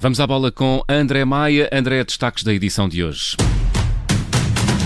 Vamos 0.00 0.20
à 0.20 0.26
bola 0.28 0.52
com 0.52 0.80
André 0.88 1.24
Maia. 1.24 1.68
André, 1.72 2.04
destaques 2.04 2.44
da 2.44 2.54
edição 2.54 2.88
de 2.88 3.02
hoje. 3.02 3.36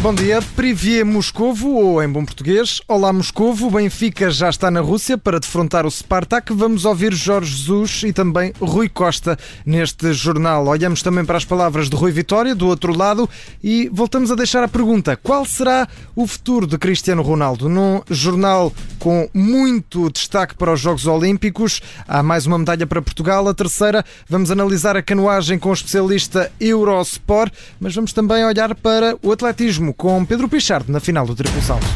Bom 0.02 0.12
dia, 0.12 0.42
Privier 0.56 1.06
Moscovo, 1.06 1.76
ou 1.76 2.02
em 2.02 2.08
bom 2.08 2.24
português, 2.24 2.80
Olá 2.88 3.12
Moscovo, 3.12 3.70
Benfica 3.70 4.32
já 4.32 4.50
está 4.50 4.68
na 4.68 4.80
Rússia 4.80 5.16
para 5.16 5.38
defrontar 5.38 5.86
o 5.86 5.90
Spartak. 5.92 6.52
Vamos 6.52 6.84
ouvir 6.84 7.14
Jorge 7.14 7.54
Jesus 7.54 8.02
e 8.02 8.12
também 8.12 8.52
Rui 8.60 8.88
Costa 8.88 9.38
neste 9.64 10.12
jornal. 10.12 10.66
Olhamos 10.66 11.02
também 11.02 11.24
para 11.24 11.36
as 11.36 11.44
palavras 11.44 11.88
de 11.88 11.94
Rui 11.94 12.10
Vitória, 12.10 12.52
do 12.52 12.66
outro 12.66 12.92
lado, 12.92 13.30
e 13.62 13.88
voltamos 13.92 14.32
a 14.32 14.34
deixar 14.34 14.64
a 14.64 14.68
pergunta: 14.68 15.16
qual 15.16 15.44
será 15.44 15.86
o 16.16 16.26
futuro 16.26 16.66
de 16.66 16.76
Cristiano 16.78 17.22
Ronaldo? 17.22 17.68
Num 17.68 18.02
jornal 18.10 18.72
com 18.98 19.28
muito 19.32 20.10
destaque 20.10 20.56
para 20.56 20.72
os 20.72 20.80
Jogos 20.80 21.06
Olímpicos, 21.06 21.80
há 22.08 22.24
mais 22.24 22.44
uma 22.44 22.58
medalha 22.58 22.88
para 22.88 23.00
Portugal, 23.00 23.46
a 23.46 23.54
terceira, 23.54 24.04
vamos 24.28 24.50
analisar 24.50 24.96
a 24.96 25.02
canoagem 25.02 25.60
com 25.60 25.70
o 25.70 25.72
especialista 25.72 26.50
Eurosport, 26.60 27.52
mas 27.78 27.94
vamos 27.94 28.12
também 28.12 28.44
olhar 28.44 28.74
para 28.74 29.16
o 29.22 29.30
atletismo 29.30 29.91
com 29.92 30.24
Pedro 30.24 30.48
Pichardo 30.48 30.90
na 30.90 31.00
final 31.00 31.26
do 31.26 31.34
triplo 31.34 31.60
salto. 31.62 31.86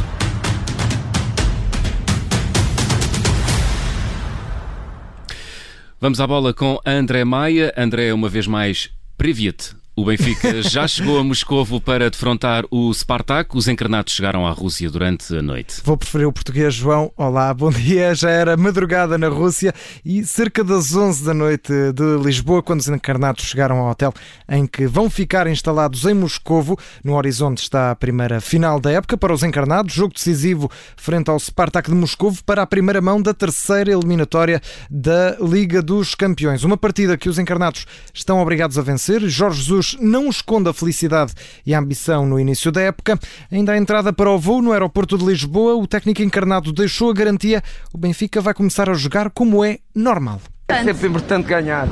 Vamos 6.00 6.20
à 6.20 6.26
bola 6.26 6.52
com 6.52 6.78
André 6.84 7.24
Maia. 7.24 7.72
André, 7.76 8.12
uma 8.12 8.28
vez 8.28 8.46
mais, 8.46 8.90
Privet 9.16 9.74
o 9.96 10.04
Benfica 10.04 10.60
já 10.68 10.86
chegou 10.86 11.18
a 11.18 11.24
Moscovo 11.24 11.80
para 11.80 12.10
defrontar 12.10 12.66
o 12.70 12.92
Spartak. 12.92 13.56
Os 13.56 13.66
encarnados 13.66 14.12
chegaram 14.12 14.46
à 14.46 14.50
Rússia 14.50 14.90
durante 14.90 15.34
a 15.34 15.40
noite. 15.40 15.80
Vou 15.82 15.96
preferir 15.96 16.28
o 16.28 16.32
português, 16.32 16.74
João. 16.74 17.10
Olá, 17.16 17.52
bom 17.54 17.70
dia. 17.70 18.14
Já 18.14 18.28
era 18.28 18.58
madrugada 18.58 19.16
na 19.16 19.28
Rússia 19.28 19.74
e 20.04 20.22
cerca 20.26 20.62
das 20.62 20.94
11 20.94 21.24
da 21.24 21.32
noite 21.32 21.72
de 21.94 22.22
Lisboa, 22.22 22.62
quando 22.62 22.80
os 22.80 22.88
encarnados 22.88 23.44
chegaram 23.44 23.78
ao 23.78 23.90
hotel 23.90 24.12
em 24.46 24.66
que 24.66 24.86
vão 24.86 25.08
ficar 25.08 25.46
instalados 25.46 26.04
em 26.04 26.12
Moscovo. 26.12 26.78
No 27.02 27.14
horizonte 27.14 27.62
está 27.62 27.90
a 27.90 27.96
primeira 27.96 28.38
final 28.38 28.78
da 28.78 28.92
época 28.92 29.16
para 29.16 29.32
os 29.32 29.42
encarnados. 29.42 29.94
Jogo 29.94 30.12
decisivo 30.12 30.70
frente 30.94 31.30
ao 31.30 31.38
Spartak 31.40 31.90
de 31.90 31.96
Moscovo 31.96 32.44
para 32.44 32.60
a 32.60 32.66
primeira 32.66 33.00
mão 33.00 33.22
da 33.22 33.32
terceira 33.32 33.92
eliminatória 33.92 34.60
da 34.90 35.38
Liga 35.40 35.80
dos 35.80 36.14
Campeões. 36.14 36.64
Uma 36.64 36.76
partida 36.76 37.16
que 37.16 37.30
os 37.30 37.38
encarnados 37.38 37.86
estão 38.12 38.42
obrigados 38.42 38.78
a 38.78 38.82
vencer. 38.82 39.26
Jorge 39.26 39.62
Jesus 39.62 39.85
não 39.94 40.28
esconde 40.28 40.68
a 40.68 40.72
felicidade 40.72 41.32
e 41.64 41.74
a 41.74 41.78
ambição 41.78 42.26
no 42.26 42.40
início 42.40 42.72
da 42.72 42.80
época. 42.80 43.18
Ainda 43.50 43.72
a 43.72 43.76
entrada 43.76 44.12
para 44.12 44.30
o 44.30 44.38
voo 44.38 44.62
no 44.62 44.72
aeroporto 44.72 45.16
de 45.16 45.24
Lisboa, 45.24 45.76
o 45.76 45.86
técnico 45.86 46.22
encarnado 46.22 46.72
deixou 46.72 47.10
a 47.10 47.14
garantia. 47.14 47.62
O 47.92 47.98
Benfica 47.98 48.40
vai 48.40 48.54
começar 48.54 48.90
a 48.90 48.94
jogar 48.94 49.30
como 49.30 49.64
é 49.64 49.78
normal. 49.94 50.40
É 50.68 50.82
sempre 50.82 51.08
importante 51.08 51.46
ganhar 51.46 51.88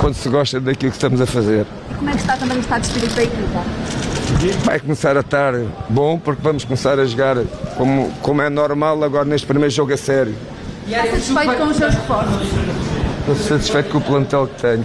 quando 0.00 0.14
se 0.14 0.28
gosta 0.28 0.60
daquilo 0.60 0.90
que 0.90 0.96
estamos 0.96 1.20
a 1.20 1.26
fazer. 1.26 1.66
Como 1.96 2.10
é 2.10 2.12
que 2.12 2.20
está 2.20 2.36
também 2.36 2.56
o 2.56 2.60
estado 2.60 2.82
de 2.82 2.88
espírito 2.88 3.14
da 3.14 3.22
equipa? 3.22 3.64
Vai 4.64 4.80
começar 4.80 5.16
a 5.16 5.20
estar 5.20 5.54
bom 5.88 6.18
porque 6.18 6.42
vamos 6.42 6.64
começar 6.64 6.98
a 6.98 7.04
jogar 7.04 7.36
como, 7.76 8.10
como 8.20 8.42
é 8.42 8.50
normal 8.50 9.02
agora 9.04 9.24
neste 9.24 9.46
primeiro 9.46 9.70
jogo 9.70 9.92
a 9.92 9.96
sério. 9.96 10.34
Está 10.86 11.04
satisfeito 11.06 11.56
com 11.56 11.64
os 11.64 11.76
seus 11.76 11.94
reforços? 11.94 12.48
Estou 13.20 13.36
satisfeito 13.36 13.90
com 13.90 13.98
o 13.98 14.00
plantel 14.00 14.46
que 14.48 14.60
tenho. 14.60 14.84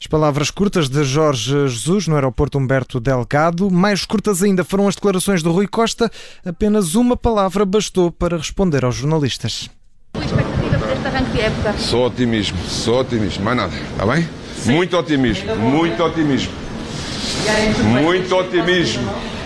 As 0.00 0.06
palavras 0.06 0.50
curtas 0.50 0.88
de 0.88 1.04
Jorge 1.04 1.68
Jesus 1.68 2.08
no 2.08 2.14
aeroporto 2.14 2.56
Humberto 2.56 2.98
Delgado. 2.98 3.70
Mais 3.70 4.06
curtas 4.06 4.42
ainda 4.42 4.64
foram 4.64 4.88
as 4.88 4.94
declarações 4.94 5.42
de 5.42 5.48
Rui 5.50 5.68
Costa. 5.68 6.10
Apenas 6.42 6.94
uma 6.94 7.18
palavra 7.18 7.66
bastou 7.66 8.10
para 8.10 8.38
responder 8.38 8.82
aos 8.82 8.94
jornalistas. 8.94 9.68
Sua 10.14 10.24
expectativa 10.24 10.78
para 10.78 10.92
este 10.94 11.06
arranque 11.06 11.30
de 11.32 11.40
época? 11.42 11.74
Só 11.78 12.06
otimismo, 12.06 12.58
só 12.66 13.00
otimismo, 13.00 13.44
mais 13.44 13.56
nada, 13.58 13.76
está 13.76 14.06
bem? 14.06 14.26
Muito 14.64 14.96
otimismo, 14.96 15.54
muito 15.56 16.02
otimismo. 16.02 16.52
Muito 18.02 18.34
otimismo 18.34 19.39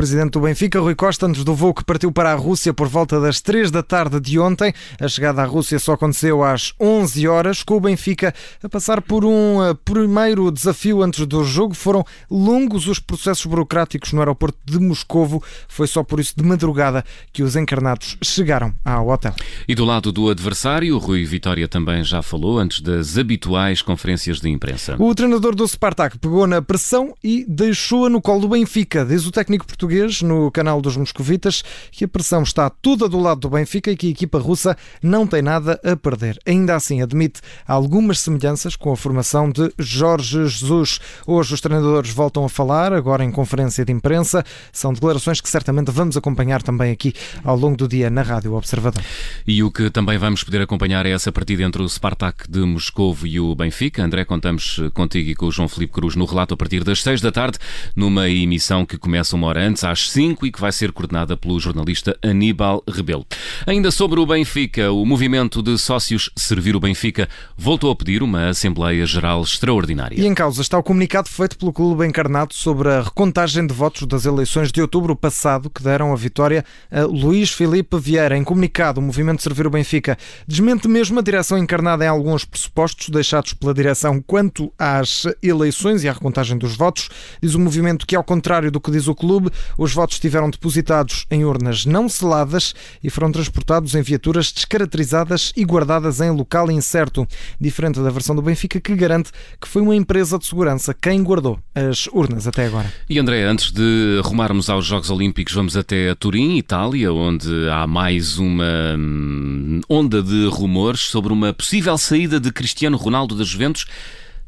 presidente 0.00 0.30
do 0.30 0.40
Benfica, 0.40 0.80
Rui 0.80 0.94
Costa, 0.94 1.26
antes 1.26 1.44
do 1.44 1.54
voo 1.54 1.74
que 1.74 1.84
partiu 1.84 2.10
para 2.10 2.32
a 2.32 2.34
Rússia 2.34 2.72
por 2.72 2.88
volta 2.88 3.20
das 3.20 3.42
3 3.42 3.70
da 3.70 3.82
tarde 3.82 4.18
de 4.18 4.38
ontem. 4.38 4.72
A 4.98 5.06
chegada 5.06 5.42
à 5.42 5.44
Rússia 5.44 5.78
só 5.78 5.92
aconteceu 5.92 6.42
às 6.42 6.72
11 6.80 7.28
horas, 7.28 7.62
com 7.62 7.76
o 7.76 7.80
Benfica 7.80 8.32
a 8.62 8.68
passar 8.70 9.02
por 9.02 9.26
um 9.26 9.62
eh, 9.62 9.74
primeiro 9.84 10.50
desafio 10.50 11.02
antes 11.02 11.26
do 11.26 11.44
jogo. 11.44 11.74
Foram 11.74 12.02
longos 12.30 12.88
os 12.88 12.98
processos 12.98 13.44
burocráticos 13.44 14.14
no 14.14 14.20
aeroporto 14.20 14.56
de 14.64 14.78
Moscovo. 14.78 15.44
Foi 15.68 15.86
só 15.86 16.02
por 16.02 16.18
isso 16.18 16.32
de 16.34 16.44
madrugada 16.44 17.04
que 17.30 17.42
os 17.42 17.54
encarnados 17.54 18.16
chegaram 18.22 18.72
ao 18.82 19.06
hotel. 19.06 19.34
E 19.68 19.74
do 19.74 19.84
lado 19.84 20.10
do 20.10 20.30
adversário, 20.30 20.96
Rui 20.96 21.26
Vitória 21.26 21.68
também 21.68 22.02
já 22.02 22.22
falou 22.22 22.58
antes 22.58 22.80
das 22.80 23.18
habituais 23.18 23.82
conferências 23.82 24.40
de 24.40 24.48
imprensa. 24.48 24.96
O 24.98 25.14
treinador 25.14 25.54
do 25.54 25.68
Spartak 25.68 26.18
pegou 26.18 26.46
na 26.46 26.62
pressão 26.62 27.14
e 27.22 27.44
deixou-a 27.46 28.08
no 28.08 28.22
colo 28.22 28.40
do 28.40 28.48
Benfica, 28.48 29.04
diz 29.04 29.26
o 29.26 29.30
técnico 29.30 29.66
português 29.66 29.89
português 29.90 30.22
no 30.22 30.50
canal 30.52 30.80
dos 30.80 30.96
Moscovitas 30.96 31.64
que 31.90 32.04
a 32.04 32.08
pressão 32.08 32.44
está 32.44 32.70
toda 32.70 33.08
do 33.08 33.18
lado 33.18 33.40
do 33.40 33.50
Benfica 33.50 33.90
e 33.90 33.96
que 33.96 34.06
a 34.06 34.10
equipa 34.10 34.38
russa 34.38 34.76
não 35.02 35.26
tem 35.26 35.42
nada 35.42 35.80
a 35.84 35.96
perder. 35.96 36.38
Ainda 36.46 36.76
assim, 36.76 37.02
admite 37.02 37.40
algumas 37.66 38.20
semelhanças 38.20 38.76
com 38.76 38.92
a 38.92 38.96
formação 38.96 39.50
de 39.50 39.72
Jorge 39.78 40.46
Jesus. 40.46 41.00
Hoje 41.26 41.54
os 41.54 41.60
treinadores 41.60 42.12
voltam 42.12 42.44
a 42.44 42.48
falar, 42.48 42.92
agora 42.92 43.24
em 43.24 43.32
conferência 43.32 43.84
de 43.84 43.92
imprensa. 43.92 44.44
São 44.72 44.92
declarações 44.92 45.40
que 45.40 45.48
certamente 45.48 45.90
vamos 45.90 46.16
acompanhar 46.16 46.62
também 46.62 46.92
aqui 46.92 47.12
ao 47.42 47.56
longo 47.56 47.76
do 47.76 47.88
dia 47.88 48.08
na 48.08 48.22
Rádio 48.22 48.54
Observador. 48.54 49.02
E 49.44 49.60
o 49.64 49.72
que 49.72 49.90
também 49.90 50.18
vamos 50.18 50.44
poder 50.44 50.62
acompanhar 50.62 51.04
é 51.04 51.10
essa 51.10 51.32
partida 51.32 51.64
entre 51.64 51.82
o 51.82 51.88
Spartak 51.88 52.48
de 52.48 52.60
Moscovo 52.60 53.26
e 53.26 53.40
o 53.40 53.54
Benfica. 53.56 54.04
André, 54.04 54.24
contamos 54.24 54.80
contigo 54.94 55.30
e 55.30 55.34
com 55.34 55.46
o 55.46 55.52
João 55.52 55.68
Felipe 55.68 55.94
Cruz 55.94 56.14
no 56.14 56.26
relato 56.26 56.54
a 56.54 56.56
partir 56.56 56.84
das 56.84 57.02
seis 57.02 57.20
da 57.20 57.32
tarde, 57.32 57.58
numa 57.96 58.28
emissão 58.28 58.86
que 58.86 58.96
começa 58.96 59.34
uma 59.34 59.48
hora 59.48 59.66
antes 59.66 59.79
às 59.84 60.10
5 60.10 60.46
e 60.46 60.52
que 60.52 60.60
vai 60.60 60.72
ser 60.72 60.92
coordenada 60.92 61.36
pelo 61.36 61.58
jornalista 61.58 62.16
Aníbal 62.22 62.82
Rebelo. 62.88 63.26
Ainda 63.66 63.90
sobre 63.90 64.20
o 64.20 64.26
Benfica, 64.26 64.92
o 64.92 65.04
movimento 65.04 65.62
de 65.62 65.76
sócios 65.78 66.30
Servir 66.36 66.76
o 66.76 66.80
Benfica 66.80 67.28
voltou 67.56 67.90
a 67.90 67.96
pedir 67.96 68.22
uma 68.22 68.48
Assembleia 68.48 69.04
Geral 69.06 69.42
extraordinária. 69.42 70.20
E 70.20 70.26
em 70.26 70.34
causa 70.34 70.62
está 70.62 70.78
o 70.78 70.82
comunicado 70.82 71.28
feito 71.28 71.56
pelo 71.58 71.72
Clube 71.72 72.06
Encarnado 72.06 72.54
sobre 72.54 72.88
a 72.88 73.02
recontagem 73.02 73.66
de 73.66 73.74
votos 73.74 74.06
das 74.06 74.24
eleições 74.24 74.72
de 74.72 74.80
outubro 74.80 75.14
passado 75.16 75.70
que 75.70 75.82
deram 75.82 76.12
a 76.12 76.16
vitória 76.16 76.64
a 76.90 77.02
Luís 77.02 77.50
Filipe 77.50 77.98
Vieira. 77.98 78.36
Em 78.36 78.44
comunicado, 78.44 79.00
o 79.00 79.02
movimento 79.02 79.42
Servir 79.42 79.66
o 79.66 79.70
Benfica 79.70 80.16
desmente 80.46 80.88
mesmo 80.88 81.18
a 81.18 81.22
direção 81.22 81.58
encarnada 81.58 82.04
em 82.04 82.08
alguns 82.08 82.44
pressupostos 82.44 83.08
deixados 83.08 83.52
pela 83.54 83.74
direção 83.74 84.20
quanto 84.20 84.72
às 84.78 85.26
eleições 85.42 86.04
e 86.04 86.08
à 86.08 86.12
recontagem 86.12 86.58
dos 86.58 86.76
votos. 86.76 87.08
Diz 87.42 87.54
o 87.54 87.58
movimento 87.58 88.06
que, 88.06 88.16
ao 88.16 88.24
contrário 88.24 88.70
do 88.70 88.80
que 88.80 88.90
diz 88.90 89.08
o 89.08 89.14
clube, 89.14 89.50
os 89.78 89.92
votos 89.92 90.16
estiveram 90.16 90.50
depositados 90.50 91.26
em 91.30 91.44
urnas 91.44 91.84
não 91.84 92.08
seladas 92.08 92.74
e 93.02 93.10
foram 93.10 93.32
transportados 93.32 93.94
em 93.94 94.02
viaturas 94.02 94.52
descaracterizadas 94.52 95.52
e 95.56 95.64
guardadas 95.64 96.20
em 96.20 96.30
local 96.30 96.70
incerto, 96.70 97.26
diferente 97.60 98.00
da 98.00 98.10
versão 98.10 98.34
do 98.34 98.42
Benfica 98.42 98.80
que 98.80 98.94
garante 98.94 99.30
que 99.60 99.68
foi 99.68 99.82
uma 99.82 99.94
empresa 99.94 100.38
de 100.38 100.46
segurança 100.46 100.94
quem 100.94 101.22
guardou 101.22 101.58
as 101.74 102.06
urnas 102.08 102.46
até 102.46 102.66
agora. 102.66 102.92
E 103.08 103.18
André, 103.18 103.44
antes 103.44 103.70
de 103.70 104.20
rumarmos 104.24 104.68
aos 104.68 104.86
Jogos 104.86 105.10
Olímpicos, 105.10 105.54
vamos 105.54 105.76
até 105.76 106.14
Turim, 106.14 106.56
Itália, 106.56 107.12
onde 107.12 107.50
há 107.68 107.86
mais 107.86 108.38
uma 108.38 108.96
hum, 108.98 109.80
onda 109.88 110.22
de 110.22 110.46
rumores 110.46 111.02
sobre 111.02 111.32
uma 111.32 111.52
possível 111.52 111.96
saída 111.96 112.40
de 112.40 112.52
Cristiano 112.52 112.96
Ronaldo 112.96 113.34
da 113.34 113.44
Juventus 113.44 113.86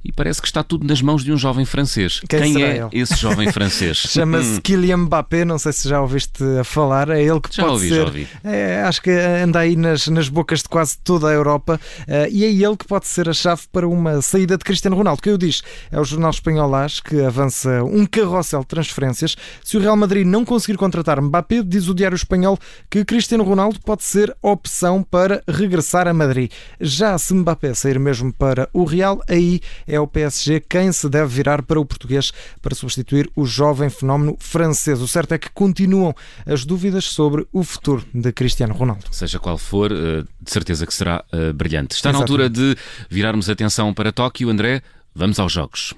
e 0.04 0.12
parece 0.12 0.40
que 0.40 0.46
está 0.46 0.62
tudo 0.62 0.86
nas 0.86 1.00
mãos 1.00 1.24
de 1.24 1.32
um 1.32 1.36
jovem 1.36 1.64
francês. 1.64 2.20
Quem, 2.28 2.54
Quem 2.54 2.62
é 2.62 2.88
esse 2.92 3.14
jovem 3.16 3.50
francês? 3.52 3.99
Chama-se 3.99 4.60
Kylian 4.60 4.99
Mbappé, 4.99 5.44
não 5.44 5.58
sei 5.58 5.72
se 5.72 5.88
já 5.88 6.00
ouviste 6.00 6.43
a 6.60 6.64
falar, 6.64 7.08
é 7.10 7.22
ele 7.22 7.40
que 7.40 7.54
já 7.54 7.62
pode 7.62 7.75
ouvi, 7.75 7.88
ser. 7.88 7.94
Já 7.94 8.04
ouvi. 8.04 8.28
É, 8.43 8.82
acho 8.82 9.02
que 9.02 9.10
anda 9.10 9.60
aí 9.60 9.76
nas, 9.76 10.08
nas 10.08 10.28
bocas 10.28 10.60
de 10.62 10.69
quase 10.69 10.99
toda 10.99 11.28
a 11.28 11.32
Europa 11.32 11.81
uh, 12.00 12.28
e 12.31 12.44
é 12.44 12.49
ele 12.49 12.76
que 12.76 12.87
pode 12.87 13.06
ser 13.06 13.28
a 13.28 13.32
chave 13.32 13.62
para 13.72 13.87
uma 13.87 14.20
saída 14.20 14.56
de 14.56 14.64
Cristiano 14.64 14.96
Ronaldo. 14.96 15.22
Que 15.22 15.31
eu 15.31 15.38
diz, 15.38 15.62
é 15.90 16.00
o 16.00 16.05
jornal 16.05 16.31
espanhol 16.31 16.75
AS 16.75 17.00
que 17.00 17.20
avança 17.20 17.84
um 17.84 18.05
carrossel 18.06 18.60
de 18.60 18.66
transferências. 18.66 19.37
Se 19.64 19.76
o 19.76 19.81
Real 19.81 19.96
Madrid 19.96 20.26
não 20.26 20.44
conseguir 20.44 20.76
contratar 20.76 21.20
Mbappé, 21.20 21.62
diz 21.62 21.88
o 21.88 21.94
Diário 21.94 22.16
Espanhol 22.16 22.58
que 22.90 23.05
Cristiano 23.05 23.44
Ronaldo 23.44 23.78
pode 23.84 24.02
ser 24.02 24.34
opção 24.43 25.02
para 25.02 25.43
regressar 25.46 26.08
a 26.08 26.12
Madrid. 26.12 26.50
Já 26.81 27.16
se 27.19 27.34
Mbappé 27.34 27.75
sair 27.75 27.98
mesmo 27.98 28.32
para 28.32 28.69
o 28.72 28.84
Real, 28.84 29.22
aí 29.28 29.60
é 29.93 30.00
o 30.00 30.06
PSG 30.06 30.61
quem 30.61 30.91
se 30.91 31.09
deve 31.09 31.27
virar 31.27 31.62
para 31.62 31.79
o 31.79 31.85
português 31.85 32.33
para 32.62 32.75
substituir 32.75 33.31
o 33.37 33.44
jovem 33.44 33.91
fenómeno 33.91 34.37
francês. 34.41 35.00
O 35.00 35.06
certo 35.06 35.33
é 35.33 35.39
que 35.39 35.50
continuam 35.50 36.15
as 36.47 36.65
dúvidas 36.65 37.05
sobre 37.05 37.47
o 37.53 37.62
futuro 37.62 38.03
de 38.15 38.33
Cristiano 38.33 38.73
Ronaldo. 38.73 39.05
Seja 39.11 39.39
qual 39.39 39.59
for, 39.59 39.93
eh, 39.93 40.25
de 40.41 40.50
certeza 40.50 40.87
que 40.87 40.94
será 40.94 41.23
eh, 41.31 41.53
brilhante. 41.53 41.94
Está 41.94 42.11
na 42.11 42.19
altura 42.19 42.49
de 42.49 42.75
virarmos 43.11 43.50
atenção 43.50 43.93
para 43.93 44.11
Tóquio. 44.11 44.49
André, 44.49 44.83
vamos 45.15 45.39
aos 45.39 45.53
Jogos. 45.53 45.94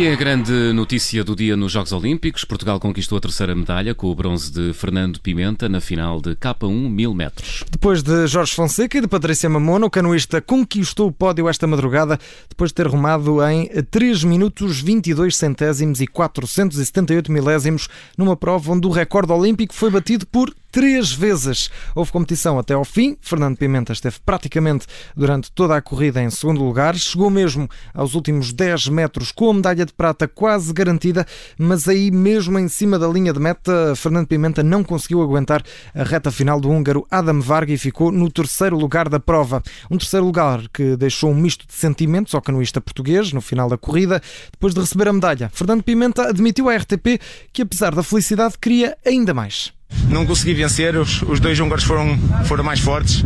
E 0.00 0.08
a 0.08 0.16
grande 0.16 0.72
notícia 0.72 1.22
do 1.22 1.36
dia 1.36 1.54
nos 1.54 1.72
Jogos 1.72 1.92
Olímpicos. 1.92 2.42
Portugal 2.42 2.80
conquistou 2.80 3.18
a 3.18 3.20
terceira 3.20 3.54
medalha 3.54 3.94
com 3.94 4.06
o 4.06 4.14
bronze 4.14 4.50
de 4.50 4.72
Fernando 4.72 5.20
Pimenta 5.20 5.68
na 5.68 5.78
final 5.78 6.22
de 6.22 6.34
K1 6.36 6.88
1000 6.88 7.12
metros. 7.12 7.64
Depois 7.70 8.02
de 8.02 8.26
Jorge 8.26 8.54
Fonseca 8.54 8.96
e 8.96 9.02
de 9.02 9.06
Patrícia 9.06 9.50
Mamona, 9.50 9.84
o 9.84 9.90
canoista 9.90 10.40
conquistou 10.40 11.08
o 11.08 11.12
pódio 11.12 11.50
esta 11.50 11.66
madrugada 11.66 12.18
depois 12.48 12.70
de 12.70 12.76
ter 12.76 12.86
rumado 12.86 13.46
em 13.46 13.68
3 13.90 14.24
minutos 14.24 14.80
22 14.80 15.36
centésimos 15.36 16.00
e 16.00 16.06
478 16.06 17.30
milésimos 17.30 17.86
numa 18.16 18.34
prova 18.34 18.72
onde 18.72 18.86
o 18.86 18.90
recorde 18.90 19.32
olímpico 19.32 19.74
foi 19.74 19.90
batido 19.90 20.26
por 20.26 20.50
três 20.70 21.12
vezes. 21.12 21.70
Houve 21.94 22.12
competição 22.12 22.58
até 22.58 22.74
ao 22.74 22.84
fim. 22.84 23.16
Fernando 23.20 23.56
Pimenta 23.56 23.92
esteve 23.92 24.16
praticamente 24.24 24.86
durante 25.16 25.50
toda 25.52 25.76
a 25.76 25.82
corrida 25.82 26.22
em 26.22 26.30
segundo 26.30 26.62
lugar. 26.62 26.96
Chegou 26.96 27.30
mesmo 27.30 27.68
aos 27.94 28.14
últimos 28.14 28.52
10 28.52 28.88
metros 28.88 29.32
com 29.32 29.50
a 29.50 29.54
medalha 29.54 29.86
de 29.86 29.92
prata 29.92 30.28
quase 30.28 30.72
garantida, 30.72 31.26
mas 31.58 31.88
aí 31.88 32.10
mesmo 32.10 32.58
em 32.58 32.68
cima 32.68 32.98
da 32.98 33.08
linha 33.08 33.32
de 33.32 33.40
meta, 33.40 33.94
Fernando 33.96 34.26
Pimenta 34.26 34.62
não 34.62 34.82
conseguiu 34.84 35.22
aguentar 35.22 35.62
a 35.94 36.02
reta 36.02 36.30
final 36.30 36.60
do 36.60 36.70
húngaro 36.70 37.06
Adam 37.10 37.40
Varga 37.40 37.72
e 37.72 37.78
ficou 37.78 38.12
no 38.12 38.30
terceiro 38.30 38.76
lugar 38.76 39.08
da 39.08 39.20
prova. 39.20 39.62
Um 39.90 39.98
terceiro 39.98 40.26
lugar 40.26 40.62
que 40.72 40.96
deixou 40.96 41.30
um 41.30 41.34
misto 41.34 41.66
de 41.66 41.74
sentimentos 41.74 42.34
ao 42.34 42.42
canoista 42.42 42.80
português 42.80 43.32
no 43.32 43.40
final 43.40 43.68
da 43.68 43.76
corrida. 43.76 44.22
Depois 44.52 44.74
de 44.74 44.80
receber 44.80 45.08
a 45.08 45.12
medalha, 45.12 45.50
Fernando 45.52 45.82
Pimenta 45.82 46.28
admitiu 46.28 46.68
à 46.68 46.76
RTP 46.76 47.20
que, 47.52 47.62
apesar 47.62 47.94
da 47.94 48.02
felicidade, 48.02 48.58
queria 48.58 48.96
ainda 49.04 49.34
mais. 49.34 49.72
Não 50.08 50.26
consegui 50.26 50.54
vencer, 50.54 50.96
os, 50.96 51.22
os 51.22 51.38
dois 51.38 51.58
húngaros 51.60 51.84
foram, 51.84 52.18
foram 52.44 52.64
mais 52.64 52.80
fortes, 52.80 53.24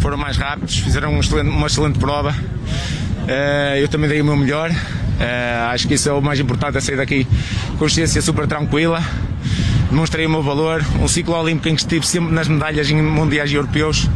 foram 0.00 0.16
mais 0.16 0.36
rápidos, 0.36 0.78
fizeram 0.78 1.12
um 1.14 1.20
excelente, 1.20 1.48
uma 1.48 1.66
excelente 1.66 1.98
prova. 1.98 2.30
Uh, 2.30 3.76
eu 3.78 3.88
também 3.88 4.08
dei 4.08 4.20
o 4.20 4.24
meu 4.24 4.36
melhor. 4.36 4.70
Uh, 4.70 5.70
acho 5.70 5.86
que 5.86 5.94
isso 5.94 6.08
é 6.08 6.12
o 6.12 6.20
mais 6.20 6.40
importante, 6.40 6.78
é 6.78 6.80
sair 6.80 6.96
daqui 6.96 7.26
consciência 7.78 8.22
super 8.22 8.46
tranquila. 8.46 9.02
Demonstrei 9.90 10.24
o 10.26 10.30
meu 10.30 10.42
valor. 10.42 10.84
Um 11.00 11.08
ciclo 11.08 11.34
olímpico 11.34 11.68
em 11.68 11.74
que 11.74 11.80
estive 11.82 12.06
sempre 12.06 12.32
nas 12.32 12.48
medalhas 12.48 12.88
em 12.90 13.02
mundiais 13.02 13.50
e 13.50 13.54
europeus. 13.54 14.08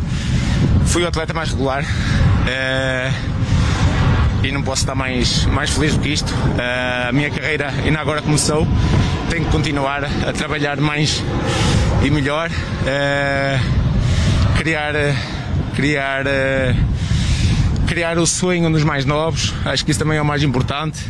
Fui 0.87 1.03
o 1.03 1.09
atleta 1.09 1.35
mais 1.35 1.51
regular. 1.51 1.83
Uh, 1.83 3.35
e 4.45 4.53
não 4.53 4.63
posso 4.63 4.83
estar 4.83 4.95
mais, 4.95 5.47
mais 5.47 5.71
feliz 5.71 5.95
do 5.95 6.01
que 6.01 6.11
isto. 6.11 6.33
A 7.09 7.11
minha 7.13 7.31
carreira 7.31 7.73
ainda 7.85 7.99
agora 7.99 8.21
começou, 8.21 8.69
tenho 9.31 9.45
que 9.47 9.51
continuar 9.51 10.05
a 10.05 10.33
trabalhar 10.35 10.79
mais 10.81 11.23
e 12.05 12.11
melhor, 12.11 12.51
uh, 12.51 12.55
criar, 14.59 14.93
criar, 15.75 16.27
uh, 16.27 17.87
criar 17.87 18.19
o 18.19 18.27
sonho 18.27 18.71
dos 18.71 18.85
mais 18.85 19.07
novos, 19.07 19.55
acho 19.65 19.87
que 19.87 19.91
isso 19.91 20.01
também 20.01 20.19
é 20.19 20.23
o 20.23 20.25
mais 20.25 20.43
importante. 20.43 21.01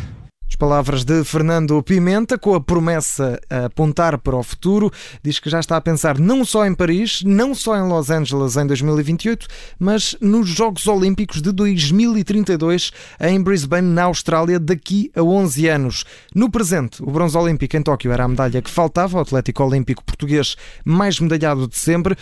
As 0.55 0.57
palavras 0.57 1.03
de 1.03 1.21
Fernando 1.25 1.83
Pimenta, 1.83 2.37
com 2.37 2.55
a 2.55 2.61
promessa 2.61 3.37
a 3.49 3.65
apontar 3.65 4.17
para 4.17 4.37
o 4.37 4.41
futuro, 4.41 4.89
diz 5.21 5.37
que 5.37 5.49
já 5.49 5.59
está 5.59 5.75
a 5.75 5.81
pensar 5.81 6.17
não 6.17 6.45
só 6.45 6.65
em 6.65 6.73
Paris, 6.73 7.21
não 7.25 7.53
só 7.53 7.75
em 7.75 7.85
Los 7.85 8.09
Angeles 8.09 8.55
em 8.55 8.65
2028, 8.65 9.47
mas 9.77 10.15
nos 10.21 10.47
Jogos 10.47 10.87
Olímpicos 10.87 11.41
de 11.41 11.51
2032 11.51 12.93
em 13.19 13.41
Brisbane, 13.41 13.93
na 13.93 14.03
Austrália, 14.03 14.57
daqui 14.57 15.11
a 15.13 15.21
11 15.21 15.67
anos. 15.67 16.05
No 16.33 16.49
presente, 16.49 17.03
o 17.03 17.11
bronze 17.11 17.37
olímpico 17.37 17.75
em 17.75 17.83
Tóquio 17.83 18.13
era 18.13 18.23
a 18.23 18.27
medalha 18.29 18.61
que 18.61 18.71
faltava 18.71 19.17
ao 19.17 19.23
Atlético 19.23 19.61
Olímpico 19.61 20.05
português 20.05 20.55
mais 20.85 21.19
medalhado 21.19 21.67
de 21.67 21.77
sempre 21.77 22.15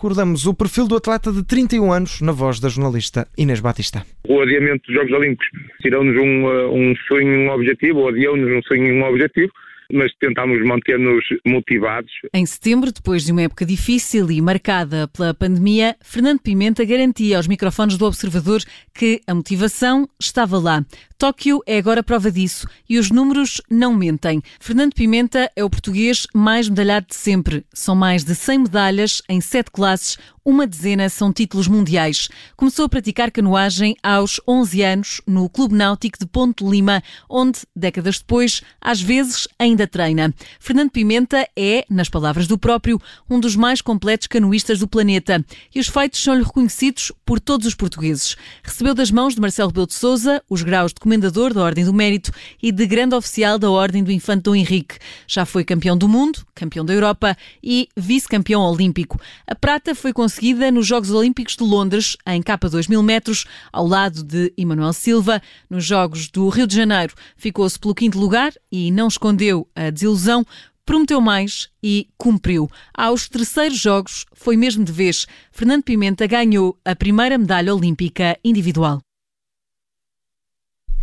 recordamos 0.00 0.46
o 0.46 0.54
perfil 0.54 0.88
do 0.88 0.96
atleta 0.96 1.30
de 1.30 1.44
31 1.44 1.92
anos 1.92 2.22
na 2.22 2.32
voz 2.32 2.58
da 2.58 2.70
jornalista 2.70 3.28
Inês 3.36 3.60
Batista. 3.60 4.02
O 4.26 4.40
adiamento 4.40 4.82
dos 4.86 4.94
Jogos 4.94 5.12
Olímpicos 5.12 5.46
tirou-nos 5.82 6.16
um, 6.16 6.46
uh, 6.46 6.74
um 6.74 6.94
sonho 7.06 7.34
e 7.34 7.46
um 7.46 7.50
objetivo, 7.50 7.98
ou 7.98 8.08
adiou-nos 8.08 8.48
um 8.48 8.62
sonho 8.62 8.86
e 8.86 8.92
um 8.92 9.04
objetivo, 9.04 9.52
mas 9.92 10.10
tentámos 10.18 10.64
manter-nos 10.64 11.22
motivados. 11.46 12.10
Em 12.32 12.46
setembro, 12.46 12.90
depois 12.90 13.26
de 13.26 13.32
uma 13.32 13.42
época 13.42 13.66
difícil 13.66 14.30
e 14.30 14.40
marcada 14.40 15.06
pela 15.08 15.34
pandemia, 15.34 15.94
Fernando 16.02 16.40
Pimenta 16.40 16.82
garantia 16.82 17.36
aos 17.36 17.46
microfones 17.46 17.98
do 17.98 18.06
Observador 18.06 18.62
que 18.94 19.20
a 19.26 19.34
motivação 19.34 20.08
estava 20.18 20.58
lá. 20.58 20.82
Tóquio 21.20 21.60
é 21.66 21.76
agora 21.76 22.02
prova 22.02 22.32
disso 22.32 22.66
e 22.88 22.98
os 22.98 23.10
números 23.10 23.60
não 23.70 23.94
mentem. 23.94 24.42
Fernando 24.58 24.94
Pimenta 24.94 25.52
é 25.54 25.62
o 25.62 25.68
português 25.68 26.26
mais 26.34 26.66
medalhado 26.66 27.08
de 27.10 27.14
sempre. 27.14 27.62
São 27.74 27.94
mais 27.94 28.24
de 28.24 28.34
100 28.34 28.58
medalhas 28.60 29.20
em 29.28 29.38
sete 29.38 29.70
classes, 29.70 30.16
uma 30.42 30.66
dezena 30.66 31.08
são 31.10 31.32
títulos 31.32 31.68
mundiais. 31.68 32.28
Começou 32.56 32.86
a 32.86 32.88
praticar 32.88 33.30
canoagem 33.30 33.94
aos 34.02 34.40
11 34.48 34.82
anos 34.82 35.20
no 35.26 35.48
Clube 35.50 35.74
Náutico 35.74 36.18
de 36.18 36.26
Ponte 36.26 36.64
Lima, 36.64 37.02
onde, 37.28 37.60
décadas 37.76 38.18
depois, 38.18 38.62
às 38.80 39.00
vezes 39.00 39.46
ainda 39.58 39.86
treina. 39.86 40.34
Fernando 40.58 40.90
Pimenta 40.90 41.46
é, 41.54 41.84
nas 41.90 42.08
palavras 42.08 42.46
do 42.46 42.56
próprio, 42.56 43.00
um 43.28 43.38
dos 43.38 43.54
mais 43.54 43.82
completos 43.82 44.26
canoístas 44.26 44.78
do 44.78 44.88
planeta 44.88 45.44
e 45.74 45.78
os 45.78 45.88
feitos 45.88 46.22
são-lhe 46.22 46.42
reconhecidos 46.42 47.12
por 47.24 47.38
todos 47.38 47.66
os 47.66 47.74
portugueses. 47.74 48.34
Recebeu 48.62 48.94
das 48.94 49.10
mãos 49.10 49.34
de 49.34 49.40
Marcelo 49.40 49.68
Rebelo 49.68 49.86
de 49.86 49.94
Sousa 49.94 50.42
os 50.48 50.62
graus 50.62 50.92
de 50.92 51.00
Comendador 51.10 51.52
da 51.52 51.60
Ordem 51.60 51.84
do 51.84 51.92
Mérito 51.92 52.30
e 52.62 52.70
de 52.70 52.86
Grande 52.86 53.16
Oficial 53.16 53.58
da 53.58 53.68
Ordem 53.68 54.04
do 54.04 54.12
Infante 54.12 54.42
Dom 54.42 54.54
Henrique. 54.54 54.94
Já 55.26 55.44
foi 55.44 55.64
campeão 55.64 55.98
do 55.98 56.08
mundo, 56.08 56.46
campeão 56.54 56.84
da 56.84 56.94
Europa 56.94 57.36
e 57.60 57.88
vice-campeão 57.96 58.62
olímpico. 58.62 59.20
A 59.44 59.56
prata 59.56 59.92
foi 59.92 60.12
conseguida 60.12 60.70
nos 60.70 60.86
Jogos 60.86 61.10
Olímpicos 61.10 61.56
de 61.56 61.64
Londres, 61.64 62.16
em 62.24 62.40
capa 62.40 62.68
2 62.68 62.86
mil 62.86 63.02
metros, 63.02 63.44
ao 63.72 63.88
lado 63.88 64.22
de 64.22 64.52
Emanuel 64.56 64.92
Silva. 64.92 65.42
Nos 65.68 65.84
Jogos 65.84 66.28
do 66.28 66.48
Rio 66.48 66.68
de 66.68 66.76
Janeiro 66.76 67.12
ficou-se 67.36 67.76
pelo 67.76 67.92
quinto 67.92 68.16
lugar 68.16 68.52
e 68.70 68.92
não 68.92 69.08
escondeu 69.08 69.66
a 69.74 69.90
desilusão 69.90 70.46
prometeu 70.86 71.20
mais 71.20 71.68
e 71.82 72.08
cumpriu. 72.16 72.68
Aos 72.94 73.28
terceiros 73.28 73.78
jogos, 73.78 74.26
foi 74.32 74.56
mesmo 74.56 74.84
de 74.84 74.92
vez. 74.92 75.26
Fernando 75.50 75.82
Pimenta 75.82 76.26
ganhou 76.26 76.78
a 76.84 76.94
primeira 76.94 77.36
medalha 77.36 77.74
olímpica 77.74 78.38
individual 78.44 79.00